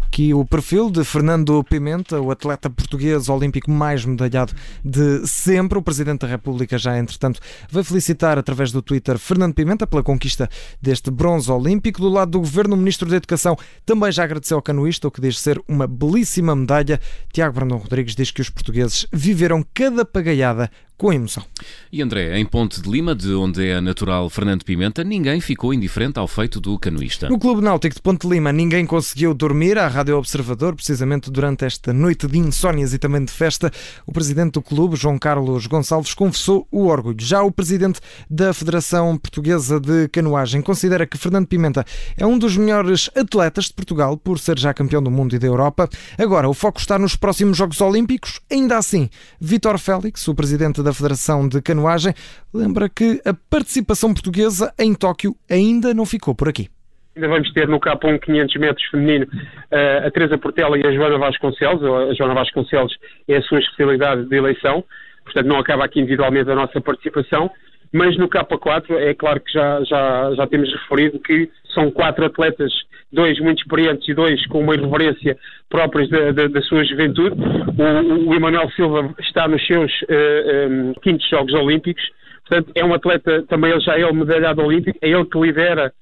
aqui 0.07 0.33
o 0.33 0.45
perfil 0.45 0.89
de 0.89 1.04
Fernando 1.04 1.63
Pimenta, 1.63 2.19
o 2.19 2.31
atleta 2.31 2.69
português 2.69 3.27
olímpico 3.30 3.69
mais 3.69 4.06
medalhado 4.06 4.54
de 4.83 5.28
sempre. 5.28 5.78
O 5.78 5.81
Presidente 5.81 6.21
da 6.21 6.28
República 6.28 6.78
já, 6.78 6.97
entretanto, 6.97 7.40
vai 7.69 7.83
felicitar 7.83 8.37
através 8.37 8.71
do 8.71 8.81
Twitter 8.81 9.18
Fernando 9.19 9.54
Pimenta 9.54 9.85
pela 9.85 10.02
conquista 10.02 10.49
deste 10.81 11.11
bronze 11.11 11.52
olímpico. 11.52 12.02
Do 12.02 12.09
lado 12.09 12.31
do 12.31 12.40
Governo, 12.40 12.76
o 12.76 12.78
Ministro 12.78 13.09
da 13.09 13.18
Educação 13.18 13.56
também 13.85 14.11
já 14.11 14.23
agradeceu 14.23 14.57
ao 14.57 14.61
canoista, 14.61 15.07
o 15.07 15.11
que 15.11 15.21
diz 15.21 15.40
ser 15.40 15.61
uma 15.68 15.85
belíssima 15.85 16.56
medalha. 16.56 16.99
Tiago 17.31 17.54
Brandão 17.54 17.78
Rodrigues 17.78 18.16
diz 18.16 18.31
que 18.31 18.42
os 18.42 18.49
portugueses 18.49 19.06
viveram 19.11 19.64
cada 19.73 20.06
pagaiada 20.06 20.71
com 20.97 21.13
emoção. 21.13 21.44
E 21.92 22.01
André, 22.01 22.37
em 22.37 22.45
Ponte 22.45 22.81
de 22.81 22.89
Lima, 22.89 23.13
de 23.13 23.33
onde 23.33 23.66
é 23.68 23.80
natural 23.80 24.30
Fernando 24.30 24.63
Pimenta, 24.63 25.04
ninguém 25.04 25.39
ficou 25.39 25.73
indiferente 25.73 26.18
ao 26.18 26.27
feito 26.27 26.59
do 26.59 26.77
canoista. 26.80 27.30
No 27.30 27.37
Clube 27.37 27.61
Náutico 27.61 27.95
de 27.95 28.01
Ponte 28.01 28.27
de 28.27 28.33
Lima, 28.33 28.51
ninguém 28.51 28.85
conseguiu 28.85 29.33
dormir. 29.33 29.77
A 29.77 29.87
Rádio 29.87 30.18
Observador, 30.18 30.75
precisamente 30.75 31.30
durante 31.30 31.66
esta 31.66 31.94
noite 31.94 32.27
de 32.27 32.37
insónias 32.37 32.94
e 32.94 32.97
também 32.97 33.23
de 33.23 33.31
festa, 33.31 33.71
o 34.06 34.11
presidente 34.11 34.54
do 34.54 34.61
clube, 34.61 34.95
João 34.95 35.19
Carlos 35.19 35.68
Gonçalves, 35.68 36.13
confessou 36.13 36.68
o 36.71 36.87
orgulho. 36.87 37.18
Já 37.19 37.44
o 37.44 37.51
presidente 37.51 37.99
da 38.30 38.54
Federação 38.54 39.18
Portuguesa 39.18 39.80
de 39.80 40.07
Canoagem 40.07 40.61
considera 40.61 41.06
que 41.06 41.18
Fernando 41.18 41.47
Pimenta 41.47 41.85
é 42.18 42.25
um 42.25 42.37
dos 42.37 42.57
melhores 42.57 43.09
atletas 43.16 43.66
de 43.66 43.73
Portugal, 43.73 44.18
por 44.18 44.39
ser 44.39 44.57
já 44.57 44.73
campeão 44.73 45.04
do 45.04 45.11
mundo 45.11 45.35
e 45.35 45.39
da 45.39 45.47
Europa. 45.47 45.87
Agora, 46.18 46.49
o 46.49 46.54
foco 46.54 46.80
está 46.80 46.97
nos 46.97 47.16
próximos 47.16 47.57
Jogos 47.57 47.80
Olímpicos. 47.81 48.39
Ainda 48.51 48.77
assim, 48.77 49.09
Vitor 49.39 49.77
Félix, 49.77 50.27
o 50.27 50.33
presidente 50.33 50.81
da 50.81 50.86
Federação 50.94 51.47
de 51.47 51.61
Canoagem, 51.61 52.13
lembra 52.53 52.89
que 52.89 53.21
a 53.25 53.33
participação 53.49 54.13
portuguesa 54.13 54.73
em 54.79 54.94
Tóquio 54.94 55.35
ainda 55.49 55.94
não 55.94 56.06
ficou 56.06 56.33
por 56.35 56.47
aqui. 56.49 56.69
Ainda 57.15 57.27
vamos 57.29 57.51
ter 57.51 57.67
no 57.67 57.79
K1 57.79 58.19
500 58.19 58.56
metros 58.57 58.85
feminino 58.89 59.27
eh, 59.71 60.03
a 60.06 60.11
Teresa 60.11 60.37
Portela 60.37 60.77
e 60.77 60.85
a 60.85 60.91
Joana 60.91 61.17
Vasconcelos. 61.17 61.83
A 61.83 62.13
Joana 62.13 62.35
Vasconcelos 62.35 62.95
é 63.27 63.37
a 63.37 63.41
sua 63.41 63.59
especialidade 63.59 64.25
de 64.25 64.35
eleição, 64.35 64.83
portanto 65.23 65.47
não 65.47 65.57
acaba 65.57 65.85
aqui 65.85 65.99
individualmente 65.99 66.51
a 66.51 66.56
nossa 66.56 66.79
participação. 66.79 67.49
Mas 67.91 68.17
no 68.17 68.29
K4 68.29 68.91
é 68.97 69.13
claro 69.13 69.39
que 69.39 69.51
já, 69.51 69.83
já, 69.83 70.35
já 70.35 70.47
temos 70.47 70.71
referido 70.71 71.19
que 71.19 71.49
são 71.77 71.91
quatro 71.91 72.25
atletas, 72.25 72.73
dois 73.13 73.39
muito 73.39 73.59
experientes 73.59 74.09
e 74.09 74.13
dois 74.15 74.43
com 74.47 74.61
uma 74.61 74.73
irreverência 74.73 75.37
próprias 75.69 76.09
da, 76.09 76.31
da, 76.31 76.47
da 76.47 76.61
sua 76.63 76.83
juventude. 76.83 77.35
O, 77.37 78.29
o 78.29 78.33
Emanuel 78.33 78.69
Silva 78.71 79.13
está 79.19 79.47
nos 79.47 79.65
seus 79.67 79.91
uh, 79.91 80.05
eh, 80.09 80.67
um, 80.67 80.91
eh, 80.91 80.93
quintos 81.03 81.29
Jogos 81.29 81.53
Olímpicos, 81.53 82.03
portanto 82.47 82.71
é 82.73 82.83
um 82.83 82.93
atleta, 82.93 83.43
também 83.43 83.71
ele 83.71 83.81
já 83.81 83.97
é 83.97 84.05
o 84.05 84.15
medalhado 84.15 84.63
olímpico, 84.63 84.97
é 85.01 85.09
ele 85.09 85.25
que 85.25 85.39
lidera 85.39 85.93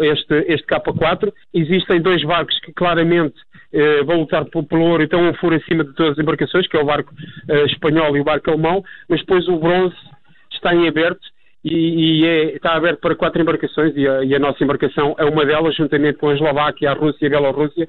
este, 0.00 0.34
este 0.46 0.66
K4. 0.66 1.32
Existem 1.52 2.00
dois 2.00 2.22
barcos 2.22 2.58
que 2.60 2.72
claramente 2.72 3.36
uh, 3.72 4.04
vão 4.04 4.20
lutar 4.20 4.44
pelo, 4.44 4.82
ouro 4.82 5.02
e 5.02 5.06
estão 5.06 5.28
um 5.28 5.34
furo 5.34 5.56
acima 5.56 5.82
de 5.82 5.92
todas 5.94 6.12
as 6.12 6.18
embarcações, 6.18 6.68
que 6.68 6.76
é 6.76 6.80
o 6.80 6.86
barco 6.86 7.12
espanhol 7.66 8.16
e 8.16 8.20
o 8.20 8.24
barco 8.24 8.50
alemão, 8.50 8.84
mas 9.08 9.20
depois 9.20 9.48
o 9.48 9.58
bronze 9.58 9.96
está 10.52 10.72
em 10.72 10.86
aberto 10.86 11.35
e, 11.66 12.20
e 12.20 12.26
é, 12.26 12.56
está 12.56 12.76
aberto 12.76 13.00
para 13.00 13.16
quatro 13.16 13.42
embarcações 13.42 13.92
e 13.96 14.06
a, 14.06 14.22
e 14.22 14.34
a, 14.36 14.38
nossa 14.38 14.62
embarcação 14.62 15.16
é 15.18 15.24
uma 15.24 15.44
delas, 15.44 15.74
juntamente 15.74 16.16
com 16.18 16.28
a 16.28 16.34
Eslováquia, 16.34 16.90
a 16.90 16.94
Rússia 16.94 17.24
e 17.24 17.26
a 17.26 17.30
Bielorrússia. 17.30 17.88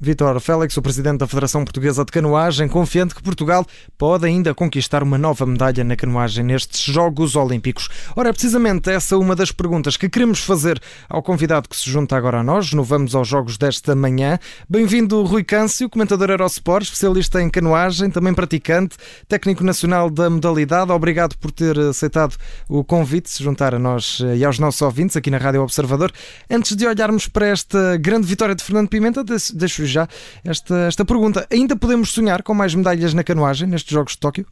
Vitor 0.00 0.38
Félix, 0.40 0.76
o 0.76 0.82
presidente 0.82 1.18
da 1.18 1.26
Federação 1.26 1.64
Portuguesa 1.64 2.04
de 2.04 2.10
Canoagem, 2.10 2.68
confiante 2.68 3.14
que 3.14 3.22
Portugal 3.22 3.64
pode 3.96 4.26
ainda 4.26 4.52
conquistar 4.52 5.02
uma 5.02 5.16
nova 5.16 5.46
medalha 5.46 5.84
na 5.84 5.94
canoagem 5.96 6.44
nestes 6.44 6.80
Jogos 6.80 7.36
Olímpicos. 7.36 7.88
Ora, 8.16 8.30
é 8.30 8.32
precisamente 8.32 8.90
essa 8.90 9.16
uma 9.16 9.36
das 9.36 9.52
perguntas 9.52 9.96
que 9.96 10.08
queremos 10.08 10.40
fazer 10.40 10.80
ao 11.08 11.22
convidado 11.22 11.68
que 11.68 11.76
se 11.76 11.88
junta 11.88 12.16
agora 12.16 12.40
a 12.40 12.42
nós. 12.42 12.72
No 12.72 12.82
Vamos 12.82 13.14
aos 13.14 13.28
Jogos 13.28 13.56
desta 13.56 13.94
manhã. 13.94 14.38
Bem-vindo, 14.68 15.22
Rui 15.22 15.44
Câncio, 15.44 15.88
comentador 15.88 16.30
Aerosport, 16.30 16.84
especialista 16.84 17.40
em 17.40 17.48
canoagem, 17.48 18.10
também 18.10 18.34
praticante, 18.34 18.96
técnico 19.28 19.62
nacional 19.62 20.10
da 20.10 20.28
modalidade. 20.28 20.90
Obrigado 20.90 21.36
por 21.38 21.52
ter 21.52 21.78
aceitado 21.78 22.36
o 22.68 22.82
convite 22.82 23.30
se 23.30 23.42
juntar 23.42 23.74
a 23.74 23.78
nós 23.78 24.20
e 24.36 24.44
aos 24.44 24.58
nossos 24.58 24.82
ouvintes 24.82 25.16
aqui 25.16 25.30
na 25.30 25.38
Rádio 25.38 25.62
Observador. 25.62 26.12
Antes 26.50 26.74
de 26.74 26.86
olharmos 26.86 27.28
para 27.28 27.46
esta 27.46 27.96
grande 27.96 28.26
vitória 28.26 28.54
de 28.54 28.62
Fernando 28.62 28.88
Pimenta, 28.88 29.24
deixo 29.24 29.83
já 29.86 30.08
esta, 30.44 30.86
esta 30.86 31.04
pergunta. 31.04 31.46
Ainda 31.50 31.76
podemos 31.76 32.10
sonhar 32.10 32.42
com 32.42 32.54
mais 32.54 32.74
medalhas 32.74 33.14
na 33.14 33.24
canoagem 33.24 33.68
nestes 33.68 33.92
Jogos 33.92 34.12
de 34.12 34.20
Tóquio? 34.20 34.46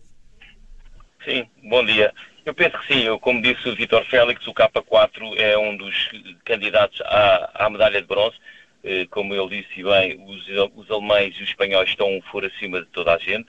Sim, 1.24 1.46
bom 1.64 1.84
dia. 1.84 2.12
Eu 2.44 2.54
penso 2.54 2.76
que 2.80 2.94
sim, 2.94 3.00
eu, 3.02 3.18
como 3.20 3.40
disse 3.40 3.68
o 3.68 3.76
Vitor 3.76 4.04
Félix, 4.06 4.44
o 4.46 4.54
K4 4.54 5.36
é 5.36 5.56
um 5.56 5.76
dos 5.76 6.10
candidatos 6.44 7.00
à, 7.02 7.66
à 7.66 7.70
medalha 7.70 8.00
de 8.00 8.08
bronze. 8.08 8.36
Eh, 8.84 9.06
como 9.10 9.32
ele 9.32 9.62
disse 9.62 9.82
bem, 9.82 10.20
os, 10.26 10.48
os 10.74 10.90
alemães 10.90 11.36
e 11.36 11.42
os 11.42 11.48
espanhóis 11.48 11.88
estão 11.88 12.08
um 12.08 12.20
furo 12.22 12.46
acima 12.46 12.80
de 12.80 12.86
toda 12.86 13.14
a 13.14 13.18
gente. 13.18 13.48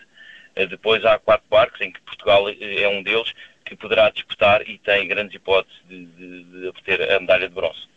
Eh, 0.56 0.68
depois 0.68 1.04
há 1.06 1.18
quatro 1.18 1.48
barcos, 1.50 1.82
em 1.82 1.92
que 1.92 2.02
Portugal 2.02 2.48
eh, 2.50 2.84
é 2.84 2.88
um 2.88 3.02
deles, 3.02 3.34
que 3.66 3.76
poderá 3.76 4.10
disputar 4.12 4.62
e 4.70 4.78
tem 4.78 5.08
grandes 5.08 5.36
hipóteses 5.36 5.80
de, 5.90 6.06
de, 6.06 6.44
de 6.44 6.68
obter 6.68 7.02
a 7.12 7.20
medalha 7.20 7.50
de 7.50 7.56
bronze. 7.56 7.88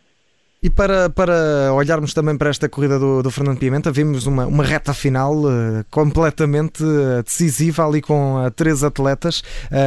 E 0.63 0.71
para, 0.71 1.11
para 1.11 1.73
olharmos 1.75 2.15
também 2.15 2.37
para 2.37 2.49
esta 2.49 2.69
corrida 2.69 2.99
do, 2.99 3.23
do 3.23 3.31
Fernando 3.31 3.59
Pimenta, 3.59 3.93
vimos 3.93 4.27
uma, 4.27 4.47
uma 4.47 4.65
reta 4.65 4.95
final 4.95 5.35
uh, 5.37 5.85
completamente 5.91 6.83
uh, 6.83 7.23
decisiva 7.23 7.87
ali 7.87 8.01
com 8.01 8.43
uh, 8.43 8.51
três 8.51 8.83
atletas, 8.83 9.43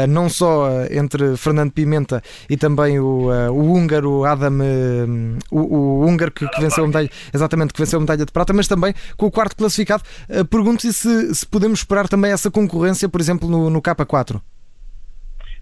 não 0.08 0.30
só 0.30 0.70
entre 0.92 1.36
Fernando 1.38 1.72
Pimenta 1.72 2.22
e 2.50 2.56
também 2.56 3.00
o, 3.00 3.30
o 3.52 3.74
húngaro 3.74 4.24
Adam, 4.26 4.60
o, 5.52 5.60
o, 5.60 6.06
húngaro 6.06 6.32
que, 6.32 6.48
que, 6.48 6.62
venceu 6.62 6.84
a 6.84 6.88
medalha, 6.88 7.10
exatamente, 7.34 7.74
que 7.74 7.80
venceu 7.80 7.98
a 7.98 8.02
medalha 8.02 8.26
de 8.26 8.32
prata, 8.32 8.54
mas 8.54 8.68
também 8.68 8.94
com 9.18 9.26
o 9.26 9.32
quarto 9.32 9.56
classificado. 9.56 10.04
Pergunto-lhe 10.50 10.94
se, 10.94 11.34
se 11.34 11.46
podemos 11.46 11.80
esperar 11.80 12.08
também 12.08 12.32
essa 12.32 12.52
concorrência, 12.52 13.10
por 13.10 13.20
exemplo, 13.20 13.50
no, 13.50 13.70
no 13.70 13.82
K4. 13.82 14.40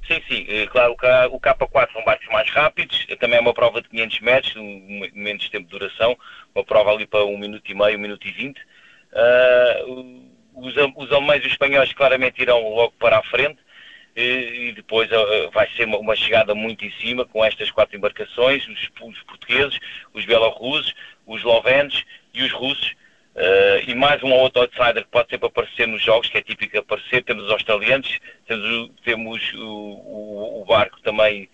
Sim, 0.08 0.22
sim. 0.30 0.46
Eh, 0.48 0.68
claro, 0.68 0.94
o 0.94 1.40
K4 1.40 1.92
são 1.92 2.04
barcos 2.06 2.28
mais 2.30 2.50
rápidos, 2.50 3.06
também 3.20 3.38
é 3.38 3.42
uma 3.42 3.54
prova 3.54 3.82
de 3.82 3.90
500 3.90 4.20
metros, 4.22 4.56
um, 4.56 5.10
menos 5.14 5.50
tempo 5.50 5.66
de 5.66 5.72
duração, 5.72 6.18
uma 6.56 6.64
prova 6.64 6.92
ali 6.92 7.06
para 7.06 7.26
1 7.26 7.38
minuto 7.38 7.70
e 7.70 7.74
meio, 7.74 7.98
1 7.98 8.02
minuto 8.02 8.26
e 8.26 8.32
20. 8.32 8.58
Uh, 8.58 10.24
os, 10.56 10.76
os 10.96 11.12
alemães 11.12 11.44
e 11.44 11.48
os 11.48 11.52
espanhóis 11.52 11.92
claramente 11.92 12.42
irão 12.42 12.62
logo 12.70 12.94
para 13.00 13.20
a 13.20 13.24
frente 13.24 13.60
e, 14.16 14.70
e 14.70 14.72
depois 14.72 15.12
uh, 15.12 15.52
vai 15.52 15.70
ser 15.76 15.86
uma, 15.86 15.98
uma, 15.98 16.16
chegada 16.16 16.56
muito 16.56 16.86
em 16.86 16.92
cima 16.94 17.26
com 17.26 17.44
estas 17.44 17.70
quatro 17.70 17.98
embarcações, 17.98 18.66
os, 18.68 18.90
os 19.02 19.24
portugueses, 19.24 19.78
os 20.14 20.26
belorussos, 20.26 20.96
os 21.26 21.40
eslovenos 21.40 22.06
e 22.34 22.44
os 22.44 22.52
russos 22.54 22.96
Uh, 23.38 23.88
e 23.88 23.94
mais 23.94 24.24
um 24.24 24.32
ou 24.32 24.40
outro 24.40 24.64
outsider 24.64 25.04
que 25.04 25.12
pode 25.12 25.30
sempre 25.30 25.46
aparecer 25.46 25.88
nos 25.88 26.04
jogos, 26.04 26.28
que 26.28 26.40
é 26.40 26.42
típico 26.42 26.80
aparecer. 26.80 27.24
Temos 27.24 27.46
os 27.46 27.52
australianos, 27.52 28.18
temos, 28.48 28.92
temos 29.06 29.54
o, 29.54 29.60
o, 29.60 30.62
o, 30.62 30.66
barco 30.66 31.00
também 31.02 31.48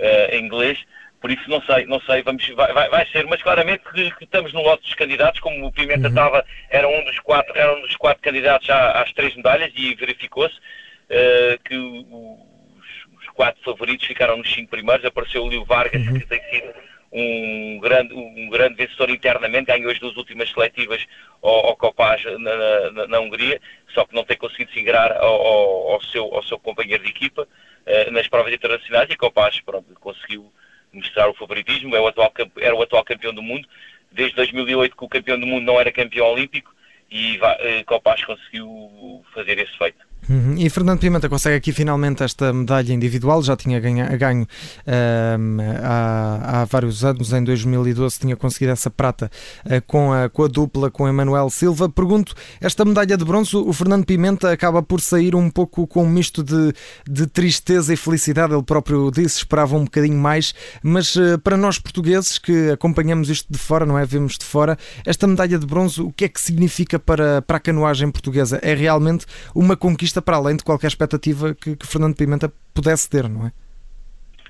uh, 0.00 0.34
em 0.34 0.44
inglês. 0.44 0.84
Por 1.20 1.30
isso 1.30 1.48
não 1.48 1.62
sei, 1.62 1.86
não 1.86 2.00
sei, 2.00 2.22
vamos, 2.22 2.44
vai, 2.48 2.72
vai, 2.72 2.88
vai 2.88 3.06
ser, 3.06 3.24
mas 3.26 3.40
claramente 3.40 3.84
que, 3.84 4.10
que, 4.16 4.24
estamos 4.24 4.52
no 4.52 4.62
lote 4.62 4.82
dos 4.82 4.94
candidatos, 4.94 5.38
como 5.38 5.64
o 5.64 5.72
Pimenta 5.72 6.08
uhum. 6.08 6.08
estava, 6.08 6.44
era 6.70 6.88
um 6.88 7.04
dos 7.04 7.20
quatro, 7.20 7.56
era 7.56 7.72
um 7.72 7.82
dos 7.82 7.94
quatro 7.94 8.22
candidatos 8.22 8.68
à, 8.68 9.02
às 9.02 9.12
três 9.12 9.36
medalhas 9.36 9.72
e 9.76 9.94
verificou-se 9.94 10.56
uh, 10.56 11.62
que 11.64 11.76
os, 11.76 13.22
os, 13.22 13.28
quatro 13.34 13.62
favoritos 13.62 14.08
ficaram 14.08 14.36
nos 14.36 14.52
cinco 14.52 14.70
primeiros, 14.70 15.04
apareceu 15.04 15.44
o 15.44 15.48
Leo 15.48 15.64
Vargas, 15.64 16.04
uhum. 16.04 16.18
que 16.18 16.26
tem 16.26 16.40
sido 16.50 16.74
um 17.18 17.78
grande, 17.80 18.14
um 18.14 18.48
grande 18.48 18.74
vencedor 18.74 19.10
internamente, 19.10 19.66
ganhou 19.66 19.90
as 19.90 19.98
duas 19.98 20.16
últimas 20.16 20.50
seletivas 20.50 21.04
ao, 21.42 21.66
ao 21.66 21.76
Copaz 21.76 22.22
na, 22.24 22.90
na, 22.90 23.06
na, 23.06 23.20
Hungria, 23.20 23.60
só 23.88 24.04
que 24.04 24.14
não 24.14 24.24
tem 24.24 24.36
conseguido 24.36 24.72
se 24.72 24.80
ingrar 24.80 25.12
ao, 25.12 25.92
ao, 25.92 26.02
seu, 26.02 26.24
ao 26.34 26.42
seu 26.42 26.58
companheiro 26.58 27.02
de 27.02 27.10
equipa 27.10 27.42
uh, 27.42 28.10
nas 28.10 28.28
provas 28.28 28.52
internacionais 28.52 29.08
e 29.10 29.16
Copaz 29.16 29.60
pronto, 29.60 29.92
conseguiu 30.00 30.52
mostrar 30.92 31.28
o 31.28 31.34
favoritismo, 31.34 31.94
é 31.94 32.00
o 32.00 32.06
atual, 32.06 32.32
era 32.58 32.74
o 32.74 32.82
atual 32.82 33.04
campeão 33.04 33.34
do 33.34 33.42
mundo, 33.42 33.68
desde 34.10 34.36
2008 34.36 34.96
que 34.96 35.04
o 35.04 35.08
campeão 35.08 35.38
do 35.38 35.46
mundo 35.46 35.64
não 35.64 35.80
era 35.80 35.92
campeão 35.92 36.32
olímpico 36.32 36.74
e 37.10 37.38
uh, 37.38 37.84
Copaz 37.86 38.24
conseguiu 38.24 39.24
fazer 39.34 39.58
esse 39.58 39.76
feito. 39.76 40.07
Uhum. 40.28 40.54
E 40.58 40.68
Fernando 40.68 41.00
Pimenta 41.00 41.28
consegue 41.28 41.56
aqui 41.56 41.72
finalmente 41.72 42.22
esta 42.22 42.52
medalha 42.52 42.92
individual, 42.92 43.42
já 43.42 43.56
tinha 43.56 43.80
ganho, 43.80 44.06
ganho 44.18 44.46
um, 44.86 45.56
há, 45.82 46.60
há, 46.60 46.64
vários 46.66 47.04
anos, 47.04 47.32
em 47.32 47.42
2012 47.42 48.20
tinha 48.20 48.36
conseguido 48.36 48.72
essa 48.72 48.90
prata 48.90 49.30
uh, 49.64 49.82
com, 49.86 50.12
a, 50.12 50.28
com 50.28 50.44
a 50.44 50.48
dupla 50.48 50.90
com 50.90 51.08
Emanuel 51.08 51.48
Silva. 51.48 51.88
Pergunto, 51.88 52.34
esta 52.60 52.84
medalha 52.84 53.16
de 53.16 53.24
bronze, 53.24 53.56
o 53.56 53.72
Fernando 53.72 54.04
Pimenta 54.04 54.52
acaba 54.52 54.82
por 54.82 55.00
sair 55.00 55.34
um 55.34 55.48
pouco 55.50 55.86
com 55.86 56.04
um 56.04 56.08
misto 56.08 56.42
de, 56.42 56.74
de 57.08 57.26
tristeza 57.26 57.94
e 57.94 57.96
felicidade, 57.96 58.52
ele 58.52 58.62
próprio 58.62 59.10
disse, 59.10 59.38
esperava 59.38 59.76
um 59.76 59.84
bocadinho 59.84 60.18
mais, 60.18 60.54
mas 60.82 61.16
uh, 61.16 61.38
para 61.38 61.56
nós 61.56 61.78
portugueses 61.78 62.36
que 62.38 62.70
acompanhamos 62.70 63.30
isto 63.30 63.50
de 63.50 63.58
fora, 63.58 63.86
não 63.86 63.98
é? 63.98 64.04
Vemos 64.04 64.36
de 64.36 64.44
fora, 64.44 64.76
esta 65.06 65.26
medalha 65.26 65.58
de 65.58 65.66
bronze, 65.66 66.02
o 66.02 66.12
que 66.12 66.26
é 66.26 66.28
que 66.28 66.40
significa 66.40 66.98
para, 66.98 67.40
para 67.42 67.56
a 67.56 67.60
canoagem 67.60 68.10
portuguesa? 68.10 68.58
É 68.62 68.74
realmente 68.74 69.24
uma 69.54 69.76
conquista 69.76 70.17
para 70.20 70.36
além 70.36 70.56
de 70.56 70.64
qualquer 70.64 70.88
expectativa 70.88 71.54
que, 71.54 71.76
que 71.76 71.86
Fernando 71.86 72.16
Pimenta 72.16 72.52
pudesse 72.74 73.08
ter, 73.08 73.28
não 73.28 73.46
é? 73.46 73.52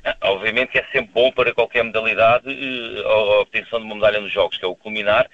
Ah, 0.05 0.17
obviamente 0.23 0.79
é 0.79 0.85
sempre 0.93 1.11
bom 1.13 1.31
para 1.33 1.53
qualquer 1.53 1.83
modalidade 1.83 2.49
eh, 2.49 3.03
a 3.05 3.41
obtenção 3.41 3.79
de 3.81 3.85
uma 3.85 3.95
medalha 3.97 4.21
nos 4.21 4.33
Jogos, 4.33 4.57
que 4.57 4.65
é 4.65 4.69
o 4.69 4.77
culminar 4.77 5.29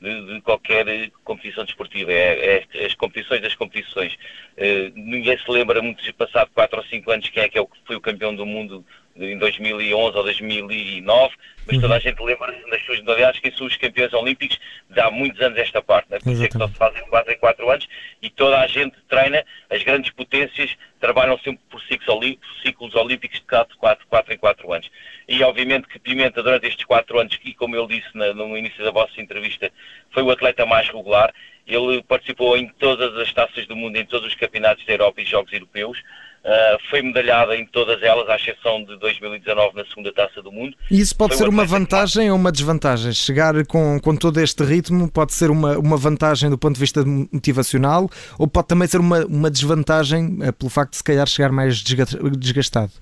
de, 0.00 0.34
de 0.34 0.40
qualquer 0.40 0.86
eh, 0.88 1.10
competição 1.24 1.64
desportiva. 1.64 2.12
É, 2.12 2.64
é, 2.74 2.86
as 2.86 2.94
competições 2.94 3.42
das 3.42 3.54
competições. 3.54 4.14
Uh, 4.56 4.92
ninguém 4.94 5.38
se 5.38 5.50
lembra 5.50 5.80
muito 5.82 6.02
de 6.02 6.12
passado 6.12 6.50
4 6.54 6.78
ou 6.78 6.84
5 6.84 7.10
anos 7.10 7.28
quem 7.30 7.42
é 7.42 7.48
que 7.48 7.58
é 7.58 7.60
o, 7.60 7.68
foi 7.86 7.96
o 7.96 8.00
campeão 8.00 8.34
do 8.34 8.44
mundo 8.44 8.84
em 9.16 9.38
2011 9.38 10.16
ou 10.16 10.22
2009, 10.22 11.34
mas 11.66 11.80
toda 11.80 11.94
a 11.94 11.96
uhum. 11.96 12.00
gente 12.00 12.22
lembra-se 12.22 12.70
nas 12.70 12.82
suas 12.84 12.98
modalidades 13.00 13.40
que 13.40 13.50
são 13.52 13.66
os 13.66 13.76
campeões 13.76 14.12
olímpicos 14.12 14.58
de 14.88 15.00
há 15.00 15.10
muitos 15.10 15.40
anos 15.40 15.58
esta 15.58 15.82
parte, 15.82 16.10
né? 16.10 16.18
por 16.18 16.32
isso 16.32 16.44
é 16.44 16.48
que 16.48 16.56
só 16.56 16.66
se 16.66 16.74
fazem 16.74 17.06
4 17.08 17.32
em 17.32 17.38
4 17.38 17.70
anos 17.70 17.88
e 18.22 18.30
toda 18.30 18.60
a 18.60 18.66
gente 18.66 18.96
treina, 19.08 19.44
as 19.68 19.82
grandes 19.82 20.10
potências 20.12 20.76
trabalham 20.98 21.38
sempre 21.38 21.60
por 21.70 21.80
ciclos 21.82 22.94
olímpicos 22.94 23.38
de 23.38 23.46
4, 23.46 23.76
4, 23.76 24.06
4 24.06 24.34
em 24.34 24.38
4 24.38 24.72
anos. 24.72 24.90
E 25.28 25.42
obviamente 25.42 25.88
que 25.88 25.98
Pimenta 25.98 26.42
durante 26.42 26.66
estes 26.66 26.84
4 26.84 27.18
anos, 27.18 27.38
e 27.44 27.54
como 27.54 27.76
ele 27.76 28.00
disse 28.00 28.08
no 28.14 28.56
início 28.56 28.84
da 28.84 28.90
vossa 28.90 29.20
entrevista, 29.20 29.70
foi 30.10 30.22
o 30.22 30.30
atleta 30.30 30.66
mais 30.66 30.88
regular, 30.88 31.32
ele 31.66 32.02
participou 32.02 32.56
em 32.56 32.68
todas 32.68 33.16
as 33.16 33.32
taças 33.32 33.66
do 33.66 33.76
mundo, 33.76 33.96
em 33.96 34.04
todos 34.04 34.28
os 34.28 34.34
campeonatos 34.34 34.84
da 34.84 34.92
Europa 34.92 35.20
e 35.20 35.24
Jogos 35.24 35.52
Europeus, 35.52 36.02
Uh, 36.42 36.80
foi 36.88 37.02
medalhada 37.02 37.54
em 37.54 37.66
todas 37.66 38.02
elas, 38.02 38.26
à 38.28 38.36
exceção 38.36 38.82
de 38.82 38.98
2019 38.98 39.76
na 39.76 39.84
segunda 39.84 40.10
taça 40.10 40.40
do 40.40 40.50
mundo. 40.50 40.74
E 40.90 40.98
isso 40.98 41.14
pode 41.14 41.34
foi 41.34 41.44
ser 41.44 41.48
uma 41.50 41.66
vantagem 41.66 42.30
ou 42.30 42.36
uma 42.36 42.50
desvantagem? 42.50 43.12
Chegar 43.12 43.66
com, 43.66 44.00
com 44.00 44.16
todo 44.16 44.40
este 44.40 44.64
ritmo 44.64 45.10
pode 45.10 45.34
ser 45.34 45.50
uma, 45.50 45.76
uma 45.76 45.98
vantagem 45.98 46.48
do 46.48 46.56
ponto 46.56 46.74
de 46.74 46.80
vista 46.80 47.04
motivacional 47.04 48.08
ou 48.38 48.48
pode 48.48 48.68
também 48.68 48.88
ser 48.88 49.00
uma, 49.00 49.26
uma 49.26 49.50
desvantagem 49.50 50.38
uh, 50.42 50.52
pelo 50.54 50.70
facto 50.70 50.92
de 50.92 50.96
se 50.96 51.04
calhar 51.04 51.26
chegar 51.26 51.52
mais 51.52 51.82
desgastado? 51.82 52.92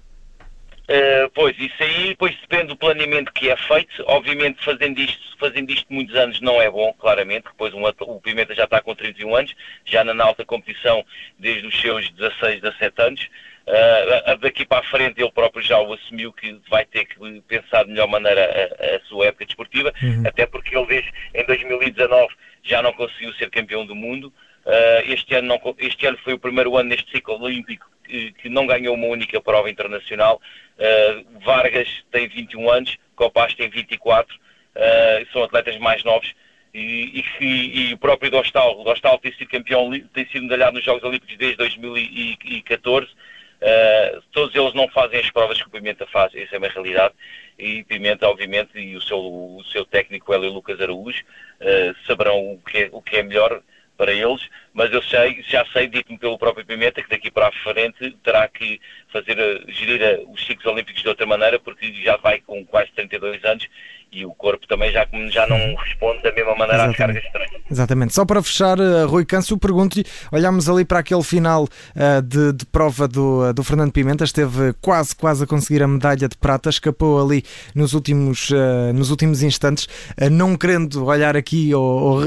Uh, 0.88 1.28
pois, 1.34 1.54
isso 1.58 1.82
aí 1.82 2.16
pois 2.16 2.34
depende 2.40 2.68
do 2.68 2.76
planeamento 2.76 3.30
que 3.32 3.50
é 3.50 3.56
feito. 3.56 4.02
Obviamente, 4.06 4.64
fazendo 4.64 4.98
isto, 4.98 5.36
fazendo 5.38 5.70
isto 5.70 5.92
muitos 5.92 6.16
anos 6.16 6.40
não 6.40 6.62
é 6.62 6.70
bom, 6.70 6.94
claramente. 6.94 7.44
Depois 7.44 7.74
um, 7.74 7.82
o 7.84 8.20
Pimenta 8.20 8.54
já 8.54 8.64
está 8.64 8.80
com 8.80 8.94
31 8.94 9.36
anos, 9.36 9.54
já 9.84 10.02
na 10.02 10.24
alta 10.24 10.46
competição 10.46 11.04
desde 11.38 11.66
os 11.66 11.78
seus 11.78 12.10
16, 12.12 12.62
17 12.62 13.02
anos. 13.02 13.28
Uh, 13.68 14.38
daqui 14.38 14.64
para 14.64 14.78
a 14.78 14.82
frente 14.82 15.20
ele 15.20 15.30
próprio 15.30 15.62
já 15.62 15.78
o 15.78 15.92
assumiu 15.92 16.32
que 16.32 16.58
vai 16.70 16.86
ter 16.86 17.04
que 17.04 17.42
pensar 17.42 17.84
de 17.84 17.90
melhor 17.90 18.08
maneira 18.08 18.40
a, 18.80 18.96
a 18.96 19.00
sua 19.00 19.26
época 19.26 19.44
desportiva, 19.44 19.92
uhum. 20.02 20.22
até 20.26 20.46
porque 20.46 20.74
ele 20.74 20.86
desde 20.86 21.12
em 21.34 21.44
2019 21.44 22.34
já 22.62 22.80
não 22.80 22.94
conseguiu 22.94 23.30
ser 23.34 23.50
campeão 23.50 23.84
do 23.84 23.94
mundo. 23.94 24.32
Uh, 24.64 25.12
este, 25.12 25.34
ano 25.34 25.48
não, 25.48 25.74
este 25.78 26.06
ano 26.06 26.18
foi 26.24 26.32
o 26.32 26.38
primeiro 26.38 26.78
ano 26.78 26.88
neste 26.88 27.10
ciclo 27.10 27.42
olímpico 27.42 27.86
que, 28.08 28.32
que 28.32 28.48
não 28.48 28.66
ganhou 28.66 28.94
uma 28.94 29.06
única 29.06 29.40
prova 29.40 29.70
internacional. 29.70 30.40
Uh, 30.78 31.40
Vargas 31.40 31.88
tem 32.10 32.26
21 32.28 32.70
anos, 32.70 32.96
Copaz 33.14 33.54
tem 33.54 33.68
24, 33.68 34.34
uh, 34.34 35.32
são 35.32 35.42
atletas 35.42 35.76
mais 35.78 36.02
novos. 36.02 36.34
E, 36.72 37.24
e, 37.40 37.88
e 37.90 37.94
o 37.94 37.98
próprio 37.98 38.30
Dostal, 38.30 38.82
Dostal 38.84 39.18
tem 39.18 39.32
sido 39.32 39.48
campeão, 39.48 39.90
tem 40.12 40.26
sido 40.26 40.42
medalhado 40.42 40.74
nos 40.74 40.84
Jogos 40.84 41.02
Olímpicos 41.02 41.36
desde 41.36 41.56
2014. 41.56 43.06
Uh, 43.06 44.22
todos 44.30 44.54
eles 44.54 44.72
não 44.72 44.88
fazem 44.88 45.18
as 45.18 45.30
provas 45.30 45.60
que 45.60 45.66
o 45.66 45.70
Pimenta 45.70 46.06
faz, 46.06 46.32
essa 46.34 46.54
é 46.54 46.58
uma 46.58 46.68
realidade. 46.68 47.14
E 47.58 47.82
Pimenta, 47.84 48.28
obviamente, 48.28 48.78
e 48.78 48.96
o 48.96 49.00
seu, 49.00 49.18
o 49.18 49.64
seu 49.72 49.84
técnico, 49.84 50.32
Hélio 50.32 50.52
Lucas 50.52 50.80
Araújo, 50.80 51.24
uh, 51.60 52.06
saberão 52.06 52.52
o 52.52 52.58
que, 52.58 52.78
é, 52.78 52.88
o 52.92 53.02
que 53.02 53.16
é 53.16 53.22
melhor 53.22 53.60
para 53.96 54.12
eles, 54.12 54.48
mas 54.78 54.92
eu 54.92 55.02
sei, 55.02 55.42
já 55.48 55.66
sei, 55.72 55.88
dito-me 55.88 56.16
pelo 56.16 56.38
próprio 56.38 56.64
Pimenta, 56.64 57.02
que 57.02 57.10
daqui 57.10 57.32
para 57.32 57.48
a 57.48 57.52
frente 57.64 58.16
terá 58.22 58.46
que 58.46 58.80
fazer, 59.12 59.36
gerir 59.66 60.24
os 60.28 60.46
ciclos 60.46 60.66
olímpicos 60.66 61.02
de 61.02 61.08
outra 61.08 61.26
maneira, 61.26 61.58
porque 61.58 61.92
já 62.04 62.16
vai 62.16 62.40
com 62.40 62.64
quase 62.64 62.92
32 62.92 63.44
anos 63.44 63.66
e 64.10 64.24
o 64.24 64.32
corpo 64.34 64.66
também 64.66 64.90
já, 64.90 65.06
já 65.30 65.46
não 65.46 65.74
responde 65.74 66.22
da 66.22 66.32
mesma 66.32 66.54
maneira 66.54 66.84
Exatamente. 66.84 67.18
às 67.26 67.32
cargas. 67.32 67.60
Exatamente. 67.70 68.14
Só 68.14 68.24
para 68.24 68.42
fechar, 68.42 68.78
uh, 68.78 69.06
Rui 69.06 69.24
Câncio, 69.24 69.58
pergunto-lhe, 69.58 70.04
olhámos 70.32 70.68
ali 70.68 70.84
para 70.84 71.00
aquele 71.00 71.22
final 71.22 71.64
uh, 71.64 72.22
de, 72.22 72.52
de, 72.52 72.64
prova 72.66 73.06
do, 73.06 73.52
do 73.52 73.62
Fernando 73.62 73.92
Pimenta, 73.92 74.24
esteve 74.24 74.72
quase, 74.80 75.14
quase 75.14 75.44
a 75.44 75.46
conseguir 75.46 75.82
a 75.82 75.88
medalha 75.88 76.28
de 76.28 76.36
prata, 76.36 76.70
escapou 76.70 77.22
ali 77.22 77.44
nos 77.74 77.92
últimos, 77.92 78.50
nos 78.94 79.10
últimos 79.10 79.42
instantes, 79.42 79.88
não 80.30 80.56
querendo 80.56 81.04
olhar 81.04 81.36
aqui 81.36 81.74
ou, 81.74 81.82
ou, 81.82 82.22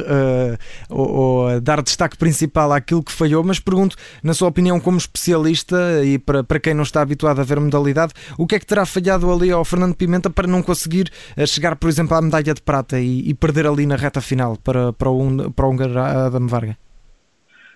ou, 0.89 1.12
ou, 1.12 1.62
dar 1.62 1.81
destaque 1.81 2.17
principal 2.17 2.40
àquilo 2.75 3.03
que 3.03 3.12
falhou, 3.12 3.43
mas 3.43 3.60
pergunto, 3.60 3.95
na 4.24 4.33
sua 4.33 4.50
opinião 4.50 4.79
como 4.79 4.98
especialista 4.98 5.75
e 6.03 6.19
para, 6.19 6.43
para 6.43 6.60
quem 6.60 6.74
não 6.74 6.83
está 6.83 7.01
habituado 7.01 7.39
a 7.39 7.43
ver 7.43 7.60
modalidade, 7.60 8.13
o 8.38 8.45
que 8.45 8.55
é 8.55 8.60
que 8.60 8.65
terá 8.65 8.86
falhado 8.86 9.31
ali 9.31 9.51
ao 9.51 9.65
Fernando 9.65 9.95
Pimenta 9.95 10.29
para 10.29 10.48
não 10.48 10.62
conseguir 10.62 11.10
chegar 11.48 11.62
chegar, 11.62 11.75
por 11.75 11.89
exemplo, 11.89 12.15
à 12.15 12.21
medalha 12.21 12.53
de 12.53 12.62
prata 12.62 13.00
e, 13.00 13.29
e 13.29 13.33
perder 13.33 13.67
ali 13.67 13.86
na 13.86 13.95
reta 13.95 14.21
final 14.21 14.57
para, 14.57 14.91
para, 14.93 15.10
o, 15.10 15.51
para 15.51 15.65
o 15.65 15.69
húngaro 15.69 16.00
Adam 16.00 16.48
Varga? 16.48 16.77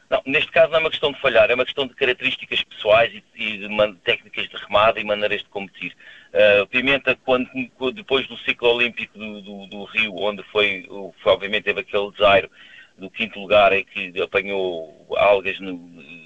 Não, 0.10 0.22
neste 0.26 0.52
caso 0.52 0.72
não 0.72 0.78
é 0.78 0.82
uma 0.82 0.90
questão 0.90 1.12
de 1.12 1.20
falhar, 1.20 1.50
é 1.50 1.56
uma 1.56 1.66
questão 1.66 1.88
de 1.88 1.96
características 1.96 2.64
pessoais 2.64 3.12
e, 3.12 3.24
e 3.36 3.58
de 3.58 3.96
técnicas 4.04 4.48
de 4.48 4.56
remada 4.58 5.00
e 5.00 5.04
maneiras 5.04 5.42
de 5.42 5.50
competir. 5.50 5.96
Uh, 6.32 6.68
Pimenta, 6.68 7.18
quando, 7.26 7.50
depois 7.94 8.28
do 8.28 8.38
ciclo 8.40 8.70
olímpico 8.70 9.18
do, 9.18 9.42
do, 9.42 9.68
do 9.68 9.84
Rio, 9.86 10.16
onde 10.18 10.44
foi, 10.52 10.88
foi, 11.24 11.32
obviamente 11.32 11.64
teve 11.64 11.80
aquele 11.80 12.12
desairo 12.12 12.50
do 12.98 13.10
quinto 13.10 13.40
lugar 13.40 13.74
em 13.74 13.84
que 13.84 14.22
apanhou 14.22 15.06
algas 15.18 15.60
no, 15.60 15.78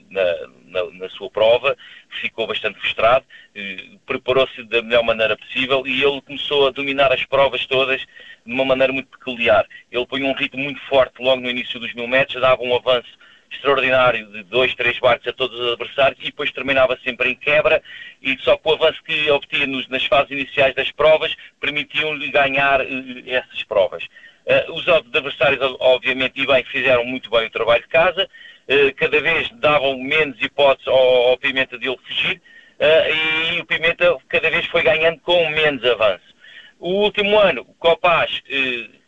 na, 0.09 0.23
na, 0.65 0.91
na, 0.91 1.09
sua 1.09 1.29
prova, 1.29 1.75
ficou 2.21 2.47
bastante 2.47 2.79
frustrado, 2.79 3.25
eh, 3.55 3.97
preparou-se 4.05 4.63
da 4.63 4.81
melhor 4.81 5.03
maneira 5.03 5.35
possível 5.37 5.85
e 5.85 6.03
ele 6.03 6.21
começou 6.21 6.67
a 6.67 6.71
dominar 6.71 7.11
as 7.11 7.25
provas 7.25 7.65
todas 7.65 8.01
de 8.45 8.53
uma 8.53 8.65
maneira 8.65 8.93
muito 8.93 9.09
peculiar. 9.09 9.65
Ele 9.91 10.05
põe 10.05 10.23
um 10.23 10.33
ritmo 10.33 10.63
muito 10.63 10.81
forte 10.81 11.21
logo 11.21 11.41
no 11.41 11.49
início 11.49 11.79
dos 11.79 11.93
mil 11.93 12.07
metros, 12.07 12.41
dava 12.41 12.61
um 12.61 12.75
avanço 12.75 13.17
extraordinário 13.51 14.25
de 14.31 14.43
dois, 14.43 14.73
três 14.75 14.99
barcos 14.99 15.27
a 15.27 15.33
todos 15.33 15.59
os 15.59 15.73
adversários 15.73 16.19
e 16.21 16.25
depois 16.25 16.51
terminava 16.51 16.97
sempre 17.03 17.31
em 17.31 17.35
quebra 17.35 17.81
e 18.21 18.37
só 18.39 18.57
com 18.57 18.69
o 18.69 18.73
avanço 18.73 19.03
que 19.03 19.29
obtinha 19.31 19.67
nas 19.89 20.05
fases 20.05 20.31
iniciais 20.31 20.75
das 20.75 20.91
provas 20.91 21.35
permitiam-lhe 21.59 22.29
ganhar 22.29 22.81
uh, 22.81 23.23
essas 23.25 23.63
provas. 23.63 24.03
Uh, 24.45 24.73
os 24.73 24.87
adversários, 24.87 25.59
obviamente, 25.79 26.41
e 26.41 26.45
bem, 26.45 26.63
fizeram 26.65 27.03
muito 27.05 27.29
bem 27.29 27.47
o 27.47 27.51
trabalho 27.51 27.81
de 27.81 27.89
casa, 27.89 28.29
uh, 28.67 28.95
cada 28.95 29.19
vez 29.19 29.49
davam 29.53 29.97
menos 29.97 30.39
hipóteses 30.41 30.87
ao, 30.87 31.29
ao 31.29 31.37
Pimenta 31.37 31.77
de 31.77 31.87
ele 31.87 31.97
fugir, 32.07 32.41
e 32.81 33.59
o 33.59 33.65
Pimenta 33.65 34.17
cada 34.29 34.49
vez 34.49 34.65
foi 34.67 34.81
ganhando 34.81 35.19
com 35.19 35.49
menos 35.49 35.83
avanço. 35.83 36.23
O 36.79 37.03
último 37.03 37.37
ano, 37.37 37.63
o 37.63 37.73
Copaz, 37.73 38.41